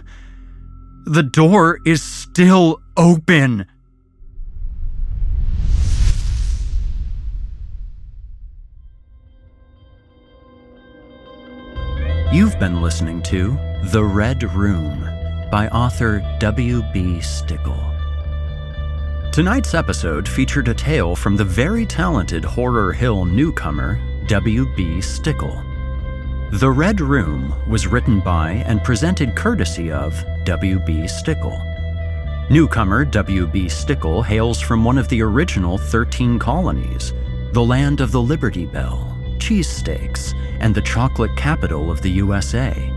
The 1.05 1.23
door 1.23 1.79
is 1.85 2.01
still 2.01 2.79
open. 2.95 3.65
You've 12.29 12.59
been 12.59 12.81
listening 12.81 13.21
to 13.23 13.57
The 13.83 14.03
Red 14.03 14.43
Room 14.53 15.09
by 15.49 15.69
author 15.69 16.21
W.B. 16.39 17.19
Stickel. 17.19 17.81
Tonight's 19.31 19.73
episode 19.73 20.27
featured 20.27 20.67
a 20.67 20.73
tale 20.73 21.15
from 21.15 21.37
the 21.37 21.45
very 21.45 21.85
talented 21.85 22.43
Horror 22.43 22.91
Hill 22.91 23.23
newcomer, 23.23 23.97
W.B. 24.27 24.97
Stickel. 24.97 25.63
The 26.51 26.69
Red 26.69 26.99
Room 26.99 27.55
was 27.65 27.87
written 27.87 28.19
by 28.19 28.61
and 28.67 28.83
presented 28.83 29.33
courtesy 29.33 29.89
of 29.89 30.21
W.B. 30.43 31.07
Stickel. 31.07 31.57
Newcomer 32.49 33.05
W.B. 33.05 33.67
Stickel 33.67 34.21
hails 34.21 34.59
from 34.59 34.83
one 34.83 34.97
of 34.97 35.07
the 35.07 35.21
original 35.21 35.77
13 35.77 36.39
colonies, 36.39 37.13
the 37.53 37.63
land 37.63 38.01
of 38.01 38.11
the 38.11 38.21
Liberty 38.21 38.65
Bell, 38.65 39.16
cheesesteaks, 39.47 40.33
and 40.59 40.75
the 40.75 40.81
chocolate 40.81 41.35
capital 41.37 41.89
of 41.89 42.01
the 42.01 42.11
USA. 42.11 42.93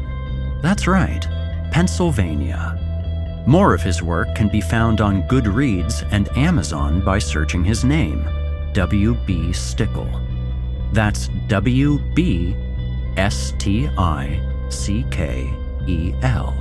That's 0.62 0.88
right, 0.88 1.24
Pennsylvania. 1.70 2.76
More 3.46 3.72
of 3.72 3.82
his 3.82 4.03
work 4.03 4.34
can 4.34 4.48
be 4.48 4.61
found 4.61 5.01
on 5.01 5.22
Goodreads 5.28 6.07
and 6.11 6.28
Amazon 6.36 7.05
by 7.05 7.20
searching 7.20 7.62
his 7.62 7.84
name, 7.84 8.28
W.B. 8.72 9.51
Stickel. 9.53 10.11
That's 10.92 11.28
W 11.46 11.98
B 12.14 12.57
S 13.16 13.53
T 13.59 13.88
I 13.96 14.40
C 14.70 15.07
K 15.11 15.55
E 15.86 16.12
L. 16.22 16.57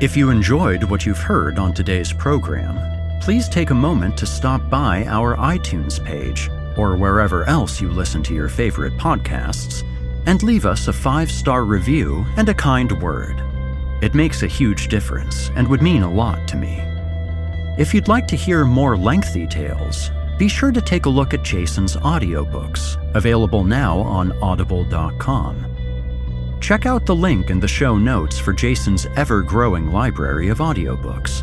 If 0.00 0.16
you 0.16 0.30
enjoyed 0.30 0.82
what 0.84 1.06
you've 1.06 1.18
heard 1.18 1.58
on 1.58 1.72
today's 1.72 2.12
program, 2.12 3.20
please 3.20 3.48
take 3.48 3.70
a 3.70 3.74
moment 3.74 4.16
to 4.18 4.26
stop 4.26 4.68
by 4.68 5.04
our 5.06 5.36
iTunes 5.36 6.04
page 6.04 6.50
or 6.78 6.96
wherever 6.96 7.44
else 7.44 7.80
you 7.80 7.90
listen 7.90 8.22
to 8.22 8.34
your 8.34 8.48
favorite 8.48 8.96
podcasts 8.96 9.84
and 10.26 10.42
leave 10.42 10.66
us 10.66 10.88
a 10.88 10.92
five 10.92 11.30
star 11.30 11.64
review 11.64 12.24
and 12.36 12.48
a 12.48 12.54
kind 12.54 12.92
word. 13.02 13.42
It 14.02 14.14
makes 14.14 14.42
a 14.42 14.46
huge 14.46 14.88
difference 14.88 15.50
and 15.56 15.66
would 15.68 15.82
mean 15.82 16.02
a 16.02 16.10
lot 16.10 16.46
to 16.48 16.56
me. 16.56 16.80
If 17.78 17.94
you'd 17.94 18.08
like 18.08 18.26
to 18.28 18.36
hear 18.36 18.64
more 18.64 18.96
lengthy 18.96 19.46
tales, 19.46 20.10
be 20.36 20.48
sure 20.48 20.70
to 20.70 20.80
take 20.80 21.06
a 21.06 21.08
look 21.08 21.34
at 21.34 21.42
Jason's 21.42 21.96
audiobooks, 21.96 22.96
available 23.14 23.64
now 23.64 23.98
on 24.00 24.32
audible.com. 24.42 25.64
check 26.60 26.86
out 26.86 27.06
the 27.06 27.14
link 27.14 27.50
in 27.50 27.60
the 27.60 27.68
show 27.68 27.96
notes 27.96 28.38
for 28.38 28.52
Jason's 28.52 29.06
ever 29.16 29.42
growing 29.42 29.90
library 29.90 30.48
of 30.48 30.58
audiobooks. 30.58 31.42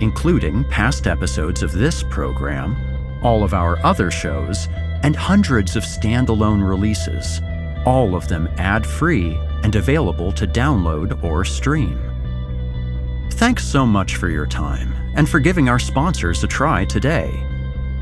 including 0.00 0.64
past 0.64 1.06
episodes 1.06 1.62
of 1.62 1.72
this 1.72 2.02
program, 2.02 2.76
all 3.22 3.42
of 3.42 3.54
our 3.54 3.78
other 3.84 4.10
shows, 4.10 4.68
and 5.02 5.14
hundreds 5.14 5.76
of 5.76 5.82
standalone 5.84 6.66
releases, 6.66 7.40
all 7.84 8.14
of 8.14 8.28
them 8.28 8.48
ad 8.58 8.86
free 8.86 9.38
and 9.62 9.74
available 9.74 10.32
to 10.32 10.46
download 10.46 11.22
or 11.22 11.44
stream. 11.44 12.00
Thanks 13.32 13.64
so 13.64 13.84
much 13.84 14.16
for 14.16 14.28
your 14.28 14.46
time 14.46 14.94
and 15.14 15.28
for 15.28 15.40
giving 15.40 15.68
our 15.68 15.78
sponsors 15.78 16.42
a 16.44 16.46
try 16.46 16.84
today. 16.84 17.30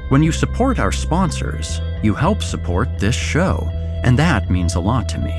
When 0.09 0.23
you 0.23 0.33
support 0.33 0.79
our 0.79 0.93
sponsors, 0.93 1.81
you 2.03 2.15
help 2.15 2.43
support 2.43 2.99
this 2.99 3.15
show, 3.15 3.69
and 4.05 4.19
that 4.19 4.51
means 4.51 4.75
a 4.75 4.81
lot 4.81 5.09
to 5.11 5.19
me. 5.19 5.35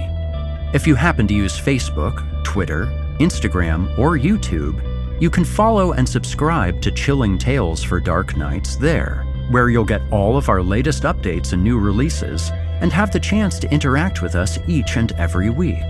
If 0.73 0.87
you 0.87 0.95
happen 0.95 1.27
to 1.27 1.33
use 1.33 1.59
Facebook, 1.59 2.43
Twitter, 2.43 2.85
Instagram, 3.19 3.97
or 3.97 4.17
YouTube, 4.17 4.81
you 5.19 5.29
can 5.29 5.45
follow 5.45 5.93
and 5.93 6.07
subscribe 6.07 6.81
to 6.81 6.91
Chilling 6.91 7.37
Tales 7.37 7.81
for 7.81 7.99
Dark 7.99 8.35
Nights 8.35 8.75
there, 8.75 9.25
where 9.49 9.69
you'll 9.69 9.85
get 9.85 10.01
all 10.11 10.37
of 10.37 10.49
our 10.49 10.61
latest 10.61 11.03
updates 11.03 11.53
and 11.53 11.63
new 11.63 11.79
releases, 11.79 12.51
and 12.81 12.91
have 12.91 13.11
the 13.11 13.19
chance 13.19 13.57
to 13.59 13.71
interact 13.71 14.21
with 14.21 14.35
us 14.35 14.59
each 14.67 14.97
and 14.97 15.13
every 15.13 15.49
week. 15.49 15.83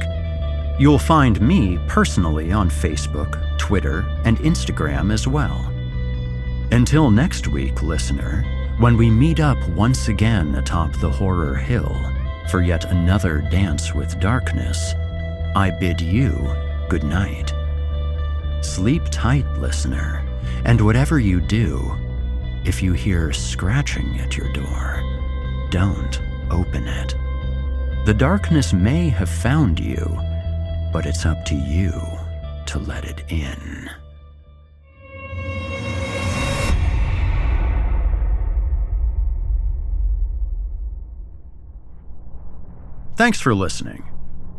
You'll 0.78 1.00
find 1.00 1.42
me 1.42 1.80
personally 1.88 2.52
on 2.52 2.70
Facebook, 2.70 3.58
Twitter, 3.58 4.06
and 4.26 4.38
Instagram 4.40 5.12
as 5.12 5.28
well. 5.28 5.72
Until 6.72 7.10
next 7.10 7.48
week, 7.48 7.82
listener, 7.82 8.44
when 8.78 8.98
we 8.98 9.10
meet 9.10 9.40
up 9.40 9.58
once 9.70 10.10
again 10.10 10.56
atop 10.56 10.92
the 11.00 11.10
horror 11.10 11.56
hill 11.56 11.96
for 12.52 12.62
yet 12.62 12.86
another 12.92 13.40
dance 13.50 13.96
with 13.96 14.20
darkness, 14.20 14.94
I 15.56 15.72
bid 15.80 16.02
you 16.02 16.32
good 16.90 17.04
night. 17.04 17.55
Sleep 18.66 19.04
tight, 19.10 19.46
listener, 19.58 20.22
and 20.66 20.82
whatever 20.82 21.18
you 21.18 21.40
do, 21.40 21.96
if 22.66 22.84
you 22.84 22.92
hear 22.92 23.32
scratching 23.32 24.20
at 24.20 24.36
your 24.36 24.52
door, 24.52 25.02
don't 25.70 26.20
open 26.52 26.86
it. 26.86 27.16
The 28.06 28.14
darkness 28.14 28.74
may 28.74 29.08
have 29.10 29.30
found 29.30 29.80
you, 29.80 30.04
but 30.92 31.06
it's 31.06 31.26
up 31.26 31.46
to 31.46 31.56
you 31.56 31.94
to 32.66 32.80
let 32.80 33.06
it 33.06 33.24
in. 33.30 33.90
Thanks 43.16 43.40
for 43.40 43.56
listening. 43.56 44.04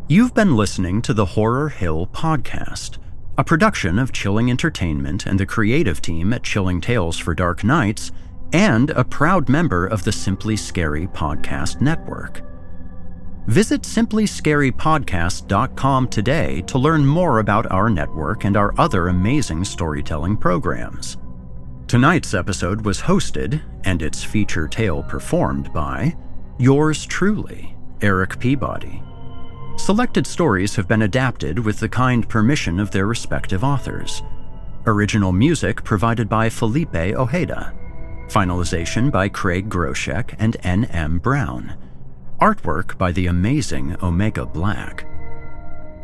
You've 0.08 0.32
been 0.32 0.56
listening 0.56 1.02
to 1.02 1.12
the 1.12 1.26
Horror 1.26 1.68
Hill 1.68 2.06
Podcast, 2.06 2.96
a 3.38 3.44
production 3.44 3.98
of 3.98 4.12
Chilling 4.12 4.50
Entertainment 4.50 5.26
and 5.26 5.38
the 5.38 5.44
creative 5.44 6.00
team 6.00 6.32
at 6.32 6.42
Chilling 6.42 6.80
Tales 6.80 7.18
for 7.18 7.34
Dark 7.34 7.62
Nights, 7.64 8.12
and 8.52 8.90
a 8.90 9.04
proud 9.04 9.48
member 9.48 9.86
of 9.86 10.04
the 10.04 10.12
Simply 10.12 10.56
Scary 10.56 11.06
Podcast 11.08 11.80
Network. 11.80 12.42
Visit 13.46 13.82
simplyscarypodcast.com 13.82 16.08
today 16.08 16.62
to 16.62 16.78
learn 16.78 17.06
more 17.06 17.38
about 17.38 17.70
our 17.70 17.88
network 17.90 18.44
and 18.44 18.56
our 18.56 18.72
other 18.78 19.08
amazing 19.08 19.64
storytelling 19.64 20.36
programs. 20.36 21.16
Tonight's 21.86 22.34
episode 22.34 22.84
was 22.84 23.02
hosted, 23.02 23.62
and 23.84 24.02
its 24.02 24.24
feature 24.24 24.66
tale 24.66 25.04
performed 25.04 25.72
by 25.72 26.16
yours 26.58 27.06
truly. 27.06 27.76
Erik 28.00 28.40
Peabody. 28.40 29.00
Selected 29.76 30.26
stories 30.26 30.74
have 30.74 30.88
been 30.88 31.02
adapted 31.02 31.58
with 31.58 31.78
the 31.78 31.88
kind 31.88 32.28
permission 32.28 32.80
of 32.80 32.90
their 32.90 33.06
respective 33.06 33.62
authors. 33.62 34.22
Original 34.86 35.32
music 35.32 35.84
provided 35.84 36.28
by 36.28 36.48
Felipe 36.48 36.94
Ojeda. 36.94 37.74
Finalization 38.28 39.12
by 39.12 39.28
Craig 39.28 39.68
Groshek 39.68 40.34
and 40.38 40.56
N.M. 40.62 41.18
Brown. 41.18 41.76
Artwork 42.40 42.96
by 42.96 43.12
the 43.12 43.26
amazing 43.26 43.96
Omega 44.02 44.46
Black. 44.46 45.06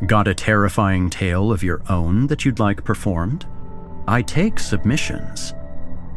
Got 0.07 0.29
a 0.29 0.35
terrifying 0.35 1.09
tale 1.09 1.51
of 1.51 1.63
your 1.63 1.83
own 1.89 2.27
that 2.27 2.45
you'd 2.45 2.61
like 2.61 2.85
performed? 2.85 3.47
I 4.07 4.21
take 4.23 4.59
submissions. 4.59 5.55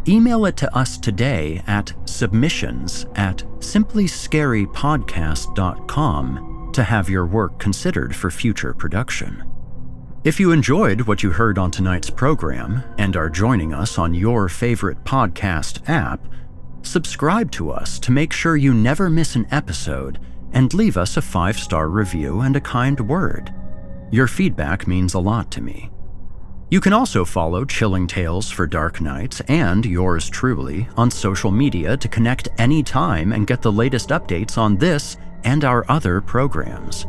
Email 0.08 0.46
it 0.46 0.58
to 0.58 0.76
us 0.76 0.98
today 0.98 1.64
at 1.68 1.94
submissions 2.06 3.06
at 3.16 3.38
simplyscarypodcast.com 3.60 6.55
to 6.76 6.84
have 6.84 7.10
your 7.10 7.26
work 7.26 7.58
considered 7.58 8.16
for 8.16 8.30
future 8.30 8.74
production. 8.74 9.44
If 10.26 10.40
you 10.40 10.52
enjoyed 10.52 11.02
what 11.02 11.24
you 11.24 11.32
heard 11.32 11.58
on 11.58 11.72
tonight's 11.72 12.10
program 12.10 12.84
and 12.98 13.16
are 13.16 13.30
joining 13.30 13.74
us 13.74 13.98
on 13.98 14.14
your 14.14 14.50
favorite 14.50 15.04
podcast 15.06 15.88
app, 15.88 16.28
subscribe 16.82 17.52
to 17.52 17.72
us 17.72 17.98
to 18.00 18.12
make 18.12 18.34
sure 18.34 18.58
you 18.58 18.74
never 18.74 19.10
miss 19.10 19.36
an 19.36 19.48
episode 19.52 20.20
and 20.52 20.74
leave 20.74 20.98
us 20.98 21.16
a 21.16 21.22
five 21.22 21.58
star 21.58 21.88
review 21.88 22.42
and 22.42 22.58
a 22.58 22.62
kind 22.62 23.00
word. 23.08 23.54
Your 24.12 24.28
feedback 24.28 24.86
means 24.86 25.14
a 25.14 25.20
lot 25.20 25.52
to 25.52 25.62
me. 25.62 25.92
You 26.72 26.82
can 26.82 26.94
also 26.94 27.24
follow 27.24 27.64
Chilling 27.64 28.08
Tales 28.08 28.52
for 28.52 28.68
Dark 28.68 29.00
Nights 29.00 29.40
and 29.48 29.86
yours 29.86 30.30
truly 30.30 30.90
on 30.98 31.10
social 31.10 31.52
media 31.52 31.96
to 31.96 32.08
connect 32.10 32.50
anytime 32.58 33.32
and 33.32 33.48
get 33.48 33.62
the 33.62 33.72
latest 33.72 34.10
updates 34.10 34.58
on 34.58 34.76
this 34.76 35.16
and 35.46 35.64
our 35.64 35.86
other 35.88 36.20
programs. 36.20 37.06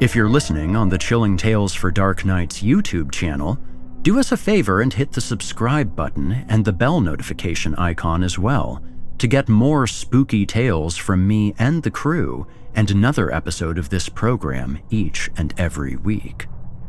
If 0.00 0.14
you're 0.14 0.28
listening 0.28 0.76
on 0.76 0.88
the 0.88 0.98
Chilling 0.98 1.36
Tales 1.36 1.74
for 1.74 1.90
Dark 1.90 2.24
Nights 2.24 2.62
YouTube 2.62 3.10
channel, 3.10 3.58
do 4.02 4.20
us 4.20 4.32
a 4.32 4.36
favor 4.36 4.80
and 4.80 4.92
hit 4.92 5.12
the 5.12 5.20
subscribe 5.20 5.96
button 5.96 6.44
and 6.48 6.64
the 6.64 6.72
bell 6.72 7.00
notification 7.00 7.74
icon 7.76 8.22
as 8.22 8.38
well 8.38 8.82
to 9.18 9.26
get 9.26 9.48
more 9.48 9.86
spooky 9.86 10.44
tales 10.44 10.96
from 10.96 11.26
me 11.26 11.54
and 11.58 11.82
the 11.82 11.90
crew 11.90 12.46
and 12.74 12.90
another 12.90 13.32
episode 13.32 13.78
of 13.78 13.88
this 13.88 14.08
program 14.08 14.78
each 14.90 15.30
and 15.36 15.54
every 15.56 15.96
week. 15.96 16.46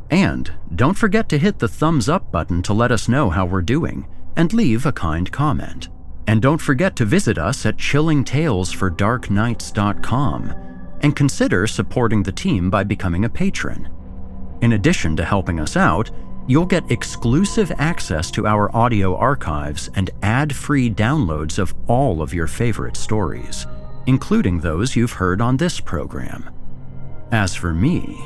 And 0.10 0.52
don't 0.76 0.98
forget 0.98 1.30
to 1.30 1.38
hit 1.38 1.60
the 1.60 1.68
thumbs 1.68 2.10
up 2.10 2.32
button 2.32 2.62
to 2.64 2.74
let 2.74 2.92
us 2.92 3.08
know 3.08 3.30
how 3.30 3.46
we're 3.46 3.62
doing 3.62 4.08
and 4.36 4.52
leave 4.54 4.86
a 4.86 4.92
kind 4.92 5.32
comment. 5.32 5.90
And 6.28 6.42
don't 6.42 6.62
forget 6.62 6.96
to 6.98 7.06
visit 7.06 7.38
us 7.38 7.66
at 7.66 7.78
chillingtalesfordarknights.com 7.78 10.54
and 11.02 11.16
consider 11.16 11.68
supporting 11.68 12.24
the 12.24 12.32
team 12.32 12.70
by 12.70 12.84
becoming 12.84 13.26
a 13.26 13.30
patron. 13.30 13.90
In 14.62 14.74
addition 14.74 15.16
to 15.18 15.26
helping 15.26 15.60
us 15.60 15.78
out, 15.78 16.10
you'll 16.48 16.66
get 16.66 16.92
exclusive 16.92 17.72
access 17.78 18.32
to 18.32 18.48
our 18.48 18.76
audio 18.76 19.16
archives 19.16 19.90
and 19.96 20.10
ad 20.24 20.56
free 20.56 20.90
downloads 20.90 21.60
of 21.60 21.76
all 21.88 22.22
of 22.22 22.34
your 22.34 22.48
favorite 22.48 22.98
stories, 22.98 23.68
including 24.08 24.60
those 24.60 24.96
you've 24.96 25.14
heard 25.14 25.42
on 25.42 25.58
this 25.58 25.80
program. 25.80 26.50
As 27.32 27.56
for 27.56 27.74
me, 27.74 28.20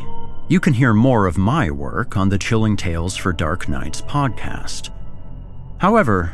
you 0.48 0.60
can 0.60 0.74
hear 0.74 0.94
more 0.94 1.28
of 1.28 1.38
my 1.38 1.72
work 1.72 2.18
on 2.18 2.30
the 2.30 2.38
Chilling 2.38 2.76
Tales 2.76 3.16
for 3.16 3.32
Dark 3.32 3.70
Nights 3.70 4.02
podcast. 4.02 4.90
However, 5.80 6.34